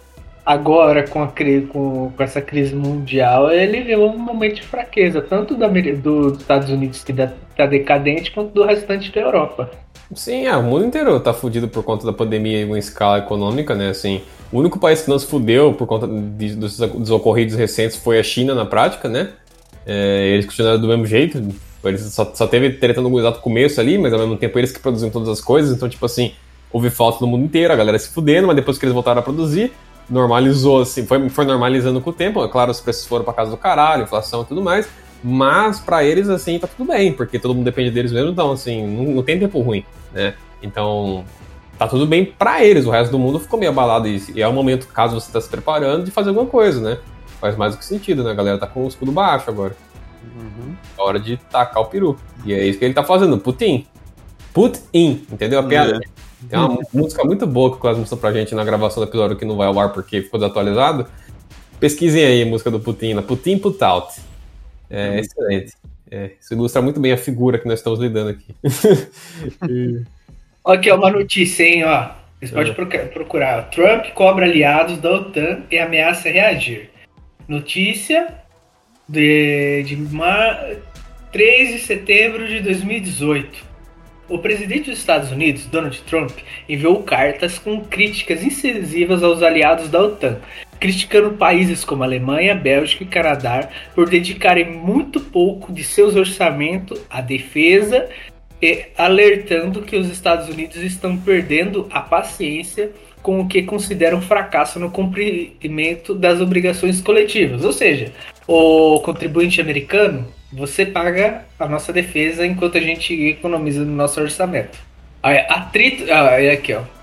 [0.46, 5.56] Agora, com, a, com, com essa crise mundial, ele viu um momento de fraqueza, tanto
[5.56, 9.72] da do- dos Estados Unidos, que está decadente, quanto do restante da Europa.
[10.14, 13.90] Sim, é, o mundo inteiro tá fudido por conta da pandemia em escala econômica, né?
[13.90, 17.98] Assim, o único país que não se fudeu por conta de- dos, dos ocorridos recentes
[17.98, 19.30] foi a China, na prática, né?
[19.86, 21.42] É, eles continuaram do mesmo jeito,
[21.84, 24.80] eles só, só teve treta no exato começo ali, mas ao mesmo tempo eles que
[24.80, 26.34] produziam todas as coisas, então, tipo assim,
[26.72, 29.24] houve falta no mundo inteiro, a galera se fudendo, mas depois que eles voltaram a
[29.24, 29.72] produzir,
[30.10, 33.52] normalizou, assim, foi, foi normalizando com o tempo, é claro, os preços foram pra casa
[33.52, 34.88] do caralho, inflação e tudo mais,
[35.24, 38.86] mas pra eles, assim, tá tudo bem, porque todo mundo depende deles mesmo, então, assim,
[38.86, 40.36] não, não tem tempo ruim, né?
[40.62, 41.26] Então,
[41.78, 44.48] tá tudo bem pra eles, o resto do mundo ficou meio abalado e, e é
[44.48, 47.00] o momento, caso você tá se preparando, de fazer alguma coisa, né?
[47.40, 48.32] Faz mais do que sentido, né?
[48.32, 49.76] A galera tá com o escudo baixo agora.
[50.98, 52.18] É hora de tacar o peru.
[52.46, 53.86] E é isso que ele tá fazendo, Putin.
[54.54, 56.00] Putin, entendeu a piada?
[56.50, 59.36] Tem uma música muito boa que o Cláudio mostrou pra gente na gravação do episódio
[59.36, 61.06] que não vai ao ar porque ficou desatualizado.
[61.80, 64.22] Pesquisem aí a música do Putin, Putin Putout.
[64.90, 65.74] É excelente.
[66.10, 68.56] É, isso ilustra muito bem a figura que nós estamos lidando aqui.
[70.66, 72.10] Aqui, ó, uma notícia, hein, ó.
[72.40, 73.70] Vocês podem procu- procurar.
[73.70, 76.90] Trump cobra aliados da OTAN e ameaça reagir.
[77.48, 78.36] Notícia
[79.08, 80.58] de, de ma...
[81.32, 83.76] 3 de setembro de 2018.
[84.28, 86.32] O presidente dos Estados Unidos, Donald Trump,
[86.68, 90.40] enviou cartas com críticas incisivas aos aliados da OTAN,
[90.80, 97.22] criticando países como Alemanha, Bélgica e Canadá por dedicarem muito pouco de seus orçamentos à
[97.22, 98.08] defesa
[98.62, 104.80] e alertando que os Estados Unidos estão perdendo a paciência com o que consideram fracasso
[104.80, 107.66] no cumprimento das obrigações coletivas.
[107.66, 108.12] Ou seja,
[108.48, 114.78] o contribuinte americano, você paga a nossa defesa enquanto a gente economiza no nosso orçamento.
[115.24, 116.95] Atrito, ah, é aqui, ó.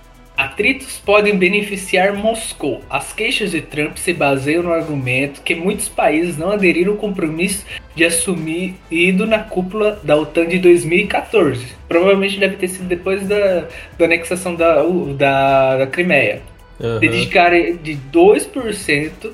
[0.43, 2.80] Atritos podem beneficiar Moscou.
[2.90, 7.64] As queixas de Trump se baseiam no argumento que muitos países não aderiram ao compromisso
[7.95, 11.64] de assumir ido na cúpula da OTAN de 2014.
[11.88, 14.82] Provavelmente deve ter sido depois da, da anexação da,
[15.16, 16.43] da, da Crimeia.
[16.80, 16.99] Aham.
[16.99, 19.30] Dedicarem de 2%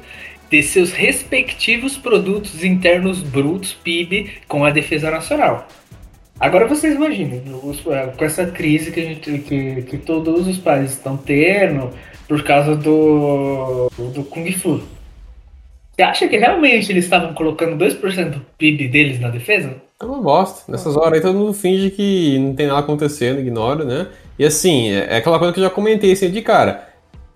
[0.50, 5.66] de seus respectivos produtos internos brutos, PIB, com a defesa nacional.
[6.40, 10.92] Agora vocês imaginem, eh, com essa crise que, a gente, que, que todos os países
[10.92, 11.90] estão tendo
[12.28, 14.80] por causa do, do Kung Fu.
[15.92, 19.74] Você acha que realmente eles estavam colocando 2% do PIB deles na defesa?
[20.00, 20.70] É uma bosta.
[20.70, 24.06] Nessas horas aí todo mundo finge que não tem nada acontecendo, ignora, né?
[24.38, 26.86] E assim, é é aquela coisa que eu já comentei assim de cara.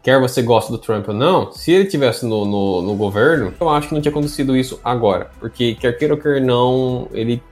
[0.00, 3.68] Quer você goste do Trump ou não, se ele tivesse no, no, no governo, eu
[3.68, 5.30] acho que não tinha acontecido isso agora.
[5.40, 7.42] Porque quer queira ou quer não, ele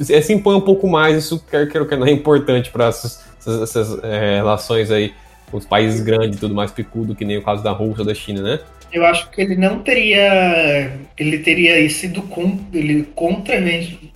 [0.00, 3.62] se impõe um pouco mais, isso quer queira quer não é importante para essas, essas-
[3.62, 5.12] essas, é, relações aí
[5.50, 8.06] com os países grandes e tudo mais picudo, que nem o caso da Rússia ou
[8.06, 8.60] da China, né?
[8.92, 10.92] Eu acho que ele não teria.
[11.16, 13.54] Ele teria sido con, ele contra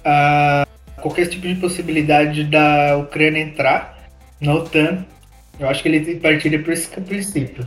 [0.05, 0.67] a
[1.01, 3.99] qualquer tipo de possibilidade da Ucrânia entrar
[4.41, 5.05] na OTAN.
[5.61, 7.65] Eu acho que ele partiria por esse princípio.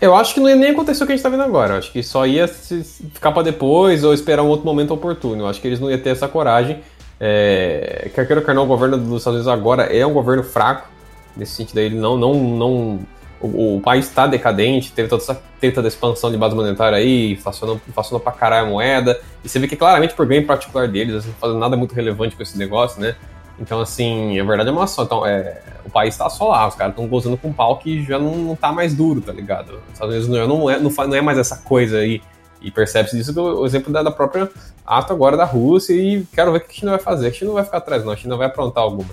[0.00, 1.74] Eu acho que não ia nem acontecer o que a gente tá vendo agora.
[1.74, 5.42] Eu acho que só ia ficar pra depois ou esperar um outro momento oportuno.
[5.42, 6.80] Eu acho que eles não iam ter essa coragem.
[7.24, 10.88] É, quer queira ou não, o governo dos Estados Unidos agora é um governo fraco.
[11.36, 12.16] Nesse sentido aí, ele não.
[12.16, 12.98] não, não
[13.40, 17.32] o, o país está decadente, teve toda essa treta da expansão de base monetária aí,
[17.32, 17.80] inflacionou,
[18.20, 19.20] pra caralho a moeda.
[19.44, 22.34] E você vê que claramente por ganho particular deles, eles não fazem nada muito relevante
[22.34, 23.14] com esse negócio, né?
[23.58, 25.04] Então, assim, a verdade é uma só.
[25.04, 28.02] Então, é, o país tá só lá, os caras estão gozando com um pau que
[28.02, 29.74] já não, não tá mais duro, tá ligado?
[29.86, 32.20] Os Estados Unidos não, não, é, não, não é mais essa coisa aí.
[32.62, 34.48] E percebe-se disso do exemplo da, da própria
[34.86, 35.94] ato agora da Rússia.
[35.94, 37.28] E quero ver o que a China vai fazer.
[37.28, 38.12] A China não vai ficar atrás, não.
[38.12, 39.10] A China vai aprontar alguma.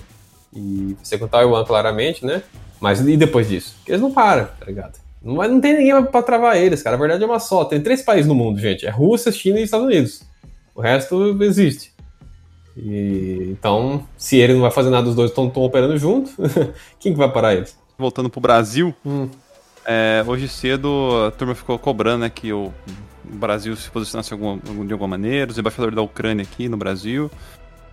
[0.54, 2.42] E você com Taiwan, claramente, né?
[2.80, 3.74] Mas e depois disso?
[3.78, 4.98] Porque eles não param, tá ligado?
[5.22, 6.96] Não, vai- não tem ninguém pra travar eles, cara.
[6.96, 7.64] A verdade é uma só.
[7.64, 8.86] Tem três países no mundo, gente.
[8.86, 10.22] É Rússia, China e Estados Unidos.
[10.74, 11.92] O resto existe.
[12.76, 16.30] E, então, se ele não vai fazer nada, os dois estão operando junto,
[16.98, 17.76] quem que vai parar eles?
[17.98, 19.28] Voltando pro Brasil, Hum.
[19.84, 22.72] É, hoje cedo a turma ficou cobrando né, que o
[23.24, 27.30] Brasil se posicionasse alguma- de alguma maneira, os embaixadores da Ucrânia aqui no Brasil.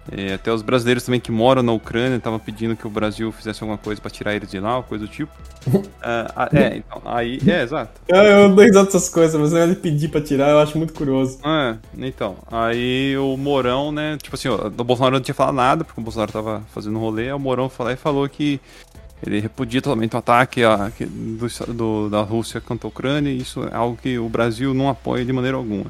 [0.10, 3.62] É, até os brasileiros também que moram na Ucrânia estavam pedindo que o Brasil fizesse
[3.62, 5.34] alguma coisa pra tirar eles de lá, coisa do tipo.
[6.02, 7.42] É, a- é, então, aí.
[7.46, 7.92] É, exato.
[8.10, 11.40] Ah, eu dou risada dessas coisas, mas ele pedir pra tirar, eu acho muito curioso.
[11.46, 16.00] É, então, aí o Mourão, né, tipo assim, o Bolsonaro não tinha falado nada, porque
[16.00, 18.62] o Bolsonaro tava fazendo um rolê, aí o Mourão foi lá e falou que
[19.26, 23.63] ele repudia totalmente o ataque a- do, do- da Rússia contra a Ucrânia, e isso
[23.63, 25.86] é algo que o Brasil não apoia de maneira alguma.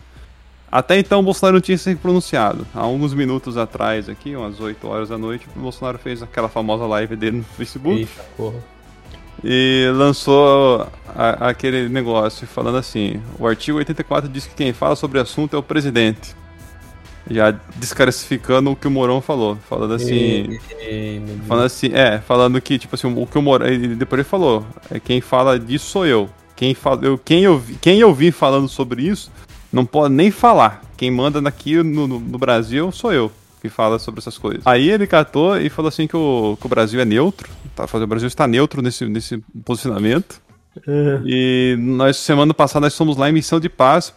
[0.71, 2.67] Até então o Bolsonaro não tinha se pronunciado.
[2.75, 6.85] Há alguns minutos atrás aqui, umas 8 horas da noite, o Bolsonaro fez aquela famosa
[6.85, 8.57] live dele no Facebook Eita, porra.
[9.43, 15.19] e lançou a- aquele negócio falando assim: o artigo 84 diz que quem fala sobre
[15.19, 16.35] o assunto é o presidente.
[17.29, 19.57] Já desclassificando o que o Mourão falou.
[19.69, 20.13] Falando assim.
[20.13, 21.21] E- e-.
[21.47, 23.67] Falando assim, é, falando que, tipo assim, o que o Mourão.
[23.67, 26.29] e Depois ele falou: é, quem fala disso sou eu.
[26.55, 29.31] Quem, fala, eu, quem, eu, quem eu vi falando sobre isso
[29.71, 30.81] não pode nem falar.
[30.97, 34.61] Quem manda aqui no, no- no Brasil sou eu que fala sobre essas coisas.
[34.65, 37.49] Aí ele catou e falou assim que o, que o Brasil é neutro.
[37.75, 40.41] Tá, o Brasil está neutro nesse, nesse posicionamento.
[41.25, 44.13] E nós, semana passada, nós fomos lá em missão de paz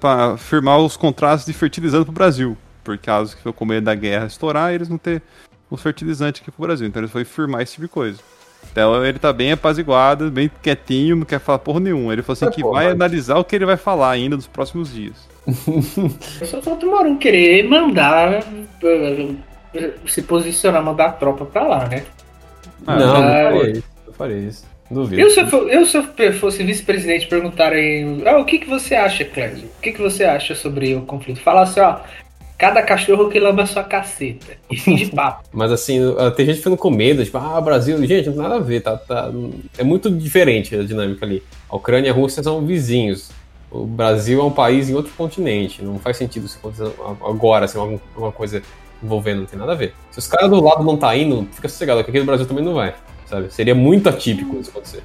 [0.00, 2.56] para firmar os contratos de fertilizante pro Brasil.
[2.84, 5.22] Por causa que foi com medo da guerra estourar, eles não ter
[5.70, 6.86] os fertilizantes aqui pro Brasil.
[6.86, 8.18] Então ele foi firmar esse tipo de coisa.
[8.70, 12.12] Então ele tá bem apaziguado, bem quietinho, não quer falar porra nenhuma.
[12.12, 12.74] Ele falou assim É, que porra.
[12.82, 15.16] vai analisar o que ele vai falar ainda nos próximos dias.
[16.46, 18.44] Só falta o Mourão querer mandar
[18.82, 19.34] eh,
[19.74, 22.04] eh, se posicionar, mandar a tropa pra lá, né?
[22.86, 23.82] Ah, não, Ah, não isso.
[24.16, 24.64] faria isso.
[24.92, 25.22] Duvido.
[25.22, 29.24] Eu se eu, eu, se eu fosse vice-presidente perguntarem ah, o que, que você acha,
[29.24, 29.68] Clésio?
[29.78, 31.40] O que, que você acha sobre o conflito?
[31.40, 31.96] Falar assim, ó,
[32.58, 34.56] cada cachorro que lamba sua caceta.
[34.70, 35.44] E fim de papo.
[35.52, 35.98] Mas assim,
[36.36, 38.96] tem gente ficando com medo, tipo, ah, Brasil, gente, não tem nada a ver, tá,
[38.96, 39.30] tá-
[39.78, 41.42] É muito diferente a dinâmica ali.
[41.68, 43.30] A Ucrânia e a Rússia são vizinhos.
[43.70, 45.82] O Brasil é um país em outro continente.
[45.82, 46.92] Não faz sentido isso acontecer
[47.24, 48.62] agora, assim, alguma, alguma coisa
[49.02, 49.94] envolvendo, não tem nada a ver.
[50.10, 52.62] Se os caras do lado não tá indo, fica sossegado, que aqui no Brasil também
[52.64, 52.94] não vai,
[53.32, 53.52] sabe?
[53.52, 55.02] Seria muito atípico isso acontecer.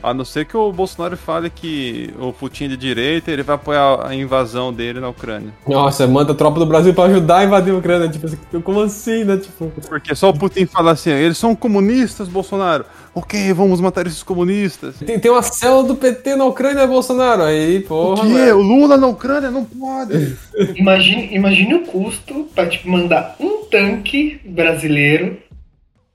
[0.00, 3.56] A não ser que o Bolsonaro fale que o Putin é de direita ele vai
[3.56, 5.52] apoiar a invasão dele na Ucrânia.
[5.66, 8.08] Nossa, manda a tropa do Brasil pra ajudar a invadir a Ucrânia.
[8.08, 9.38] Tipo assim, como assim, né?
[9.38, 12.84] Tipo, Porque só o Putin fala assim, eles são comunistas, Bolsonaro.
[13.12, 14.94] Ok, vamos matar esses comunistas.
[15.04, 17.42] tem, tem uma célula do PT na Ucrânia, Bolsonaro.
[17.42, 18.22] Aí, porra.
[18.22, 18.32] o quê?
[18.32, 18.58] velho.
[18.58, 20.36] O Lula na Ucrânia não pode.
[20.76, 25.38] Imagine, imagine o custo pra tipo, mandar um tanque brasileiro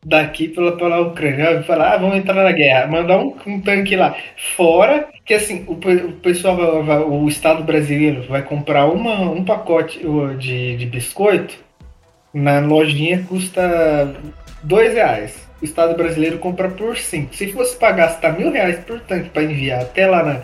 [0.07, 1.61] daqui pela, pela Ucrânia.
[1.63, 2.87] Falar, ah, vamos entrar na guerra.
[2.87, 4.15] Mandar um, um tanque lá.
[4.55, 6.57] Fora que assim, o, o pessoal,
[7.09, 9.99] o Estado brasileiro vai comprar uma, um pacote
[10.39, 11.55] de, de biscoito.
[12.33, 14.15] Na lojinha custa
[14.63, 15.45] dois reais.
[15.61, 17.35] O Estado brasileiro compra por cinco.
[17.35, 20.41] Se fosse para gastar mil reais por tanque para enviar até lá na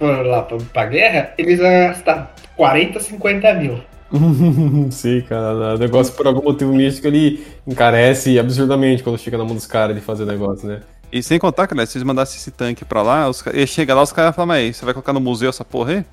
[0.00, 0.42] lá
[0.72, 3.80] pra guerra, eles iam gastar 40, 50 mil.
[4.90, 5.74] Sim, cara.
[5.74, 9.94] O negócio, por algum motivo místico, ele encarece absurdamente quando chega na mão dos caras
[9.94, 10.80] de fazer negócio, né?
[11.10, 14.02] E sem contar, cara, se eles mandassem esse tanque pra lá, os, ele chega lá,
[14.02, 16.04] os caras falam, mas você vai colocar no museu essa porra aí?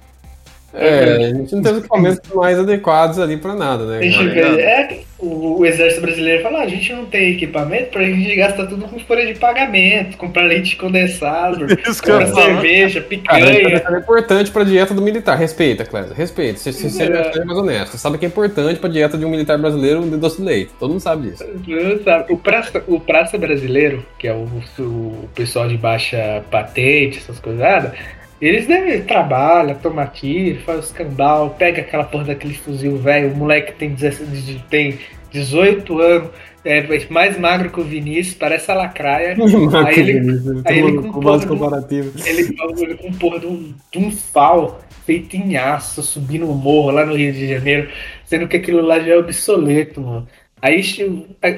[0.78, 4.00] É, a gente não tem os equipamentos mais adequados ali pra nada, né?
[4.00, 4.56] A gente cara?
[4.56, 8.36] vê- é, o, o exército brasileiro fala, ah, a gente não tem equipamento, pra gente
[8.36, 13.84] gastar tudo com folha de pagamento, comprar leite condensado, Isso comprar cerveja, Cara, picanha.
[13.96, 15.38] é importante pra dieta do militar.
[15.38, 16.14] Respeita, Clésia.
[16.14, 16.60] Respeita.
[16.60, 17.32] Você, você, É.
[17.32, 17.92] seja mais honesto.
[17.94, 20.72] Você sabe que é importante pra dieta de um militar brasileiro um doce de leite.
[20.80, 21.44] Todo mundo sabe disso.
[22.04, 24.48] Sabe, O praça, o praça brasileiro, que é o,
[24.80, 27.62] o pessoal de baixa patente, essas coisas,
[28.48, 33.74] eles devem trabalhar, tomar tiro, faz escambau, pega aquela porra daquele fuzil velho, o moleque
[33.74, 34.98] tem, 16, tem
[35.32, 36.30] 18 anos,
[36.64, 39.36] é mais magro que o Vinícius, parece a lacraia.
[39.86, 40.20] Aí ele-
[40.66, 42.12] aí ele com com base comparativa.
[42.26, 46.90] Ele, ele com porra de um, de um pau feito em aço, subindo o morro
[46.92, 47.90] lá no Rio de Janeiro,
[48.26, 50.28] sendo que aquilo lá já é obsoleto, mano.
[50.66, 50.82] Aí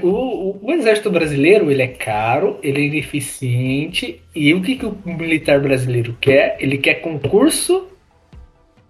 [0.04, 4.86] o, o, o exército brasileiro, ele é caro, ele é ineficiente, e o que, que
[4.86, 6.58] o militar brasileiro quer?
[6.60, 7.88] Ele quer concurso,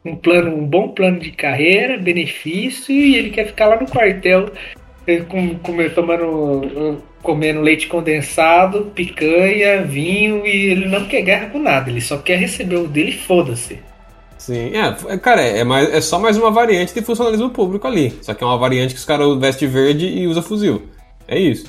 [0.04, 4.50] um plano, um bom plano de carreira, benefício, e ele quer ficar lá no quartel
[5.06, 11.50] eh, com, com- tomando, eh, comendo leite condensado, picanha, vinho, e ele não quer guerra
[11.50, 13.78] com nada, ele só quer receber o dele, foda-se.
[14.48, 18.14] Sim, é, é, cara, é, mais, é só mais uma variante de funcionalismo público ali.
[18.22, 20.84] Só que é uma variante que os caras vestem verde e usa fuzil.
[21.28, 21.68] É isso.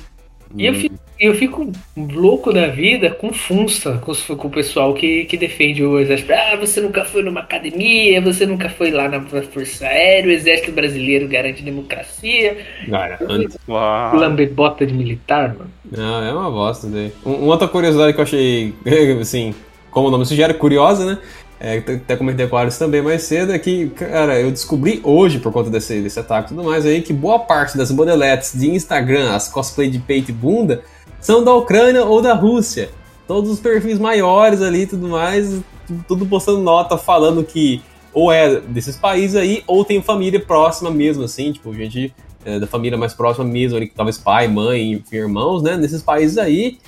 [0.57, 5.25] E eu fico, eu fico louco da vida com funça, com, com o pessoal que,
[5.27, 6.33] que defende o exército.
[6.33, 10.71] Ah, você nunca foi numa academia, você nunca foi lá na Força Aérea, o exército
[10.73, 12.57] brasileiro garante democracia.
[12.89, 14.17] Cara, antes- Uau.
[14.17, 15.71] Lambebota de militar, mano.
[15.91, 17.13] Não, é uma bosta daí.
[17.27, 18.73] Um- Uma outra curiosidade que eu achei,
[19.21, 19.55] assim,
[19.91, 21.19] como o nome sugere, curiosa, né?
[21.61, 25.41] É, até comentei com o Alex também mais cedo, é que, cara, eu descobri hoje,
[25.41, 28.71] por conta desse, desse ataque e tudo mais, aí, que boa parte das modeletes de
[28.71, 30.83] Instagram, as cosplay de peito e bunda,
[31.21, 32.91] são da Ucrânia ou da Rússia.
[33.27, 35.61] Todos os perfis maiores ali e tudo mais,
[36.07, 37.83] tudo postando nota falando que
[38.13, 42.67] ou é desses países aí, ou tem família próxima mesmo, assim, tipo, gente é, da
[42.67, 46.79] família mais próxima mesmo, ali, talvez pai, mãe, irmãos, né, desses países aí,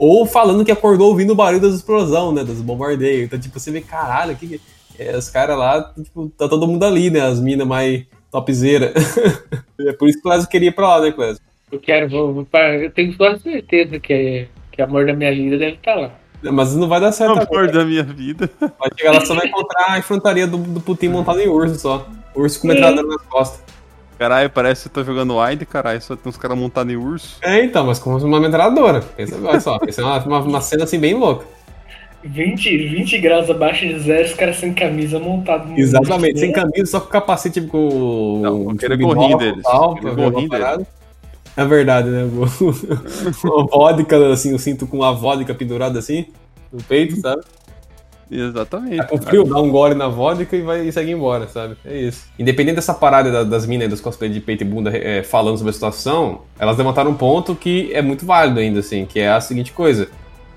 [0.00, 3.24] ou falando que acordou ouvindo o barulho das explosões, né, dos bombardeios.
[3.24, 4.58] Então, tipo, você vê, caralho, que,
[4.98, 8.94] é, os caras lá, tipo, tá todo mundo ali, né, as minas mais topzera.
[9.78, 11.42] é por isso que o Clésio queria ir pra lá, né, Clésio?
[11.70, 15.34] Eu quero, vou, vou pra- eu tenho quase certeza que, que a amor da minha
[15.34, 16.10] vida deve estar lá.
[16.42, 17.64] Mas não vai dar certo agora.
[17.64, 18.50] Amor da minha vida.
[18.58, 22.08] Vai chegar lá, só vai encontrar a infantaria do, do Putin montado em urso só.
[22.34, 23.62] Urso com metralhadora nas costas.
[24.20, 26.02] Caralho, parece que eu tô jogando Wide, caralho.
[26.02, 27.38] Só tem uns caras montados em urso.
[27.40, 29.00] É, então, mas com uma metralhadora.
[29.00, 31.46] Pensa, olha só, pensa uma, uma, uma cena assim bem louca.
[32.22, 36.84] 20, 20 graus abaixo de zero, os caras sem camisa montado no Exatamente, sem camisa,
[36.84, 39.62] só com capacete, tipo, com Não, com aquele gorrinho deles.
[39.62, 40.50] tal, gorrinho.
[41.56, 42.24] É verdade, né?
[42.24, 42.46] Uma
[43.72, 46.26] vodka, assim, eu sinto com a vodka pendurada assim,
[46.70, 47.40] no peito, sabe?
[48.30, 48.96] Exatamente.
[48.98, 51.76] Tá com frio, dá um gole na vodka e vai e segue embora, sabe?
[51.84, 52.26] É isso.
[52.38, 55.70] Independente dessa parada da- das minas dos cosplay de peito e bunda é, falando sobre
[55.70, 59.40] a situação, elas levantaram um ponto que é muito válido ainda, assim, que é a
[59.40, 60.08] seguinte coisa.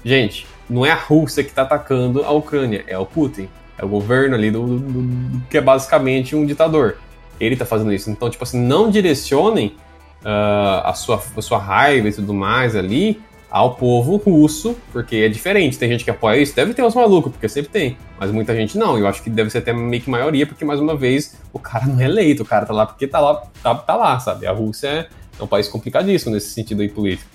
[0.05, 3.49] Gente, não é a Rússia que tá atacando a Ucrânia, é o Putin.
[3.77, 6.97] É o governo ali do, do- do- que é basicamente um ditador.
[7.39, 8.09] Ele tá fazendo isso.
[8.11, 9.75] Então, tipo assim, não direcionem
[10.23, 13.19] ah, a, sua, a sua raiva e tudo mais ali
[13.53, 15.77] ao povo russo, porque é diferente.
[15.77, 18.79] Tem gente que apoia isso, deve ter uns malucos, porque sempre tem, mas muita gente
[18.79, 18.97] não.
[18.97, 21.85] Eu acho que deve ser até meio que maioria, porque mais uma vez o cara
[21.85, 24.47] não é eleito, o cara tá lá porque tá lá, tá, tá lá, sabe?
[24.47, 25.07] A Rússia é,
[25.39, 27.29] é um país complicadíssimo nesse sentido aí político.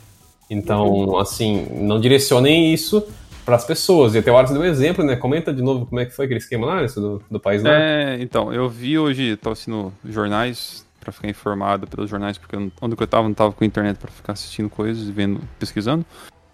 [0.51, 3.07] Então, assim, não direcionem isso
[3.45, 4.17] para as pessoas.
[4.17, 5.15] E até o Alex deu um exemplo, né?
[5.15, 7.71] Comenta de novo como é que foi aquele esquema lá, isso do, do país lá.
[7.73, 12.71] É, então, eu vi hoje, tô assistindo jornais para ficar informado pelos jornais, porque eu,
[12.81, 16.05] onde eu tava não tava com internet para ficar assistindo coisas e vendo, pesquisando.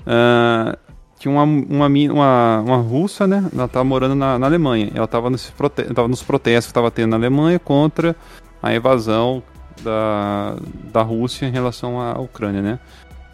[0.00, 0.76] Uh,
[1.18, 3.48] tinha uma, uma, uma, uma russa, né?
[3.52, 4.90] Ela tava morando na, na Alemanha.
[4.94, 8.14] Ela tava, nesse prote nos protestos que tava tendo na Alemanha contra
[8.62, 9.42] a invasão
[9.82, 10.56] da,
[10.92, 12.78] da Rússia em relação à Ucrânia, né?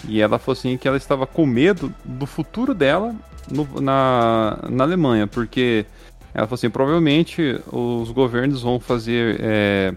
[0.09, 3.15] E ela falou assim que ela estava com medo do futuro dela
[3.51, 5.85] no, na, na Alemanha, porque
[6.33, 9.95] ela falou assim, provavelmente os governos vão fazer é,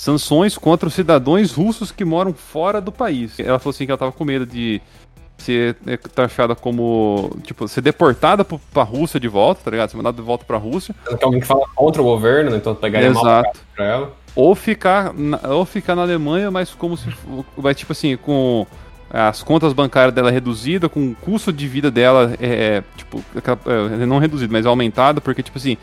[0.00, 3.38] sanções contra os cidadãos russos que moram fora do país.
[3.38, 4.80] Ela falou assim que ela estava com medo de
[5.36, 9.90] ser é, taxada como, tipo, ser deportada pra Rússia de volta, tá ligado?
[9.90, 10.94] Ser mandada de volta pra Rússia.
[11.04, 12.56] Tem alguém que fala contra o governo, né?
[12.56, 13.26] então pegaria Exato.
[13.26, 14.12] mal pra ela.
[14.34, 17.06] Ou ficar, na, ou ficar na Alemanha, mas como se,
[17.54, 18.66] vai tipo assim, com
[19.10, 23.22] as contas bancárias dela reduzida, com o custo de vida dela é, tipo,
[24.08, 25.76] não reduzido, mas aumentado, porque, tipo assim,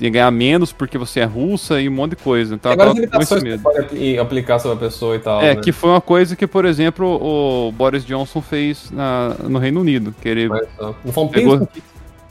[0.00, 2.54] ia ganhar menos porque você é russa e um monte de coisa.
[2.54, 5.40] Então, Tem várias limitações que pode aplicar sobre a pessoa e tal.
[5.40, 5.60] É, né?
[5.60, 10.14] que foi uma coisa que, por exemplo, o Boris Johnson fez na, no Reino Unido.
[10.20, 11.68] Que ele Mas, não foi um pegou,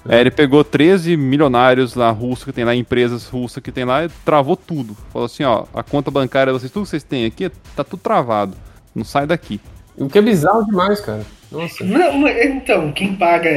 [0.08, 4.06] é, ele pegou 13 milionários lá russos que tem lá, empresas russas que tem lá,
[4.06, 4.96] e travou tudo.
[5.12, 8.56] Falou assim, ó, a conta bancária, vocês, tudo que vocês têm aqui, tá tudo travado.
[8.96, 9.60] Não sai daqui.
[9.98, 11.26] O que é bizarro demais, cara.
[11.52, 11.84] Nossa.
[11.84, 13.50] Não, então, quem paga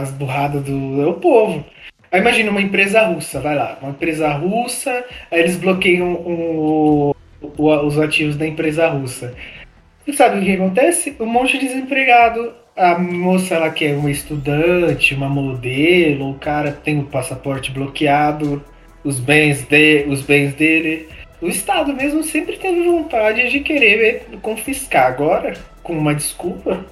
[0.00, 1.64] as burradas do, é o povo.
[2.10, 7.70] Aí imagina uma empresa russa, vai lá, uma empresa russa, aí eles bloqueiam o, o,
[7.86, 9.34] os ativos da empresa russa.
[10.04, 11.14] Você sabe o que acontece?
[11.20, 12.54] Um monte de desempregado.
[12.74, 18.62] A moça ela que é uma estudante, uma modelo, o cara tem o passaporte bloqueado,
[19.04, 21.08] os bens, de, os bens dele.
[21.42, 25.08] O Estado mesmo sempre teve vontade de querer confiscar.
[25.08, 26.84] Agora, com uma desculpa,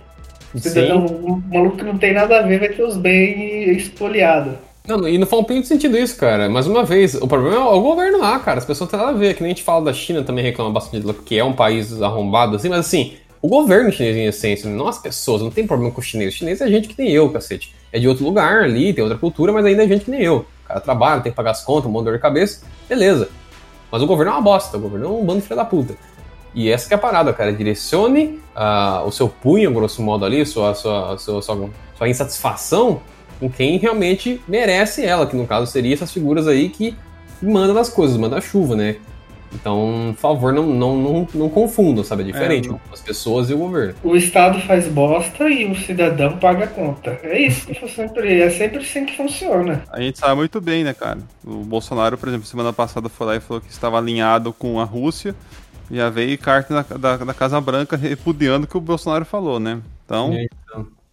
[0.52, 4.65] o cidadão, um maluco que não tem nada a ver vai ter os bens espoliados.
[4.86, 6.48] Não, e não faz um pinto de sentido isso, cara.
[6.48, 8.58] Mais uma vez, o problema é o governo lá, cara.
[8.58, 9.34] As pessoas têm nada a ver.
[9.34, 12.54] Que nem a gente fala da China também reclama bastante que é um país arrombado,
[12.54, 16.00] assim, mas assim, o governo chinês em essência, não as pessoas, não tem problema com
[16.00, 16.34] o chinês.
[16.34, 17.74] O chinês é gente que nem eu, cacete.
[17.92, 20.46] É de outro lugar ali, tem outra cultura, mas ainda é gente que nem eu.
[20.64, 23.28] O cara trabalha, tem que pagar as contas, um de dor de cabeça, beleza.
[23.90, 25.94] Mas o governo é uma bosta, o governo é um bando de filha da puta.
[26.54, 27.52] E essa que é a parada, cara.
[27.52, 33.02] Direcione uh, o seu punho, grosso modo ali, sua, sua, sua, sua, sua insatisfação
[33.38, 36.96] com quem realmente merece ela, que no caso seria essas figuras aí que
[37.42, 38.96] mandam as coisas, mandam a chuva, né?
[39.52, 42.22] Então, por favor, não, não, não, não confundam, sabe?
[42.22, 43.94] É diferente é, as pessoas e o governo.
[44.02, 47.18] O Estado faz bosta e o cidadão paga a conta.
[47.22, 49.82] É isso que sempre, é sempre assim que funciona.
[49.90, 51.20] A gente sabe muito bem, né, cara?
[51.44, 54.84] O Bolsonaro, por exemplo, semana passada foi lá e falou que estava alinhado com a
[54.84, 55.34] Rússia.
[55.90, 59.80] Já veio carta da, da, da Casa Branca repudiando o que o Bolsonaro falou, né?
[60.04, 60.55] Então, então.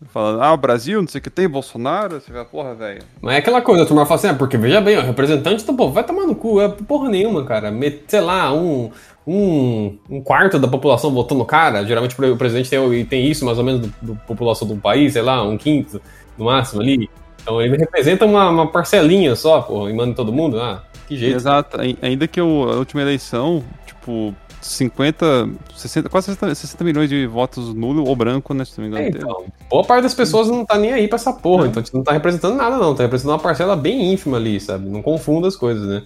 [0.09, 3.01] Falando, ah, o Brasil, não sei o que tem, Bolsonaro, você vai, porra, velho.
[3.21, 5.73] Mas é aquela coisa, a turma fala assim, ah, porque veja bem, o representante do
[5.73, 7.73] povo vai tomar no cu, é porra nenhuma, cara.
[8.07, 8.91] Sei lá, um,
[9.25, 13.57] um, um quarto da população votando no cara, geralmente o presidente tem, tem isso mais
[13.57, 16.01] ou menos da população do país, sei lá, um quinto
[16.37, 17.09] no máximo ali.
[17.41, 21.35] Então ele representa uma, uma parcelinha só, porra, e manda todo mundo, ah, que jeito.
[21.35, 24.33] Exato, ainda que eu, a última eleição, tipo,
[24.63, 28.65] 50, 60, quase 60, 60 milhões de votos nulo ou branco, né?
[28.65, 29.05] Se não me engano.
[29.05, 31.71] É, então, boa parte das pessoas não tá nem aí pra essa porra, não.
[31.71, 32.95] então não tá representando nada, não.
[32.95, 34.89] Tá representando uma parcela bem ínfima ali, sabe?
[34.89, 36.03] Não confunda as coisas, né?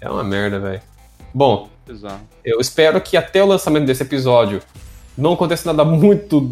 [0.00, 0.80] É uma merda, velho.
[1.32, 2.20] Bom, Exato.
[2.44, 4.60] eu espero que até o lançamento desse episódio
[5.16, 6.50] não aconteça nada muito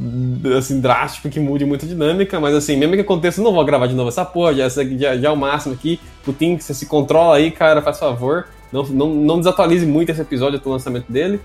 [0.57, 3.65] assim drástico que mude muito a dinâmica, mas assim, mesmo que aconteça, eu não vou
[3.65, 5.99] gravar de novo essa porra, já, já, já é o máximo aqui.
[6.25, 8.47] Putin, você se controla aí, cara, faz favor.
[8.73, 11.41] Não, não, não desatualize muito esse episódio do lançamento dele.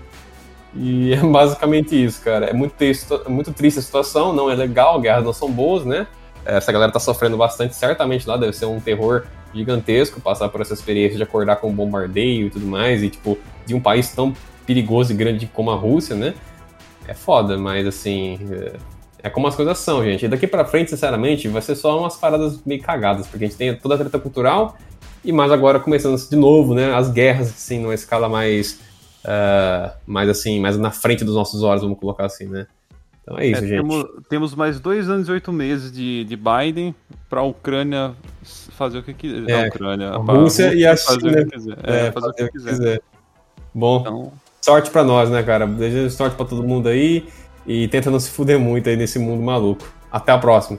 [0.74, 2.46] E é basicamente isso, cara.
[2.46, 5.84] É muito triste, é muito triste a situação, não é legal, guerras não são boas,
[5.84, 6.06] né?
[6.44, 10.74] Essa galera tá sofrendo bastante, certamente lá deve ser um terror gigantesco passar por essa
[10.74, 14.34] experiência de acordar com um bombardeio e tudo mais, e tipo, de um país tão
[14.66, 16.34] perigoso e grande como a Rússia, né?
[17.06, 18.38] É foda, mas assim.
[19.22, 20.26] É como as coisas são, gente.
[20.26, 23.56] E daqui pra frente, sinceramente, vai ser só umas paradas meio cagadas, porque a gente
[23.56, 24.76] tem toda a treta cultural
[25.24, 26.94] e mais agora começando de novo, né?
[26.94, 28.80] As guerras, assim, numa escala mais.
[29.24, 32.66] Uh, mais assim, mais na frente dos nossos olhos, vamos colocar assim, né?
[33.22, 33.80] Então é isso, é, gente.
[33.80, 36.94] Temos, temos, mais dois anos e oito meses de, de Biden
[37.28, 39.50] para a Ucrânia fazer o que quiser.
[39.50, 40.08] É, a Ucrânia.
[40.10, 41.20] A Rússia e a China.
[41.20, 41.78] Fazer o que quiser.
[41.84, 42.70] É, é fazer, fazer, o que quiser.
[42.70, 43.02] quiser.
[43.74, 44.32] Bom, então...
[44.60, 45.66] sorte para nós, né, cara?
[45.66, 47.26] Desejo sorte para todo mundo aí
[47.66, 49.86] e tenta não se fuder muito aí nesse mundo maluco.
[50.12, 50.78] Até a próxima.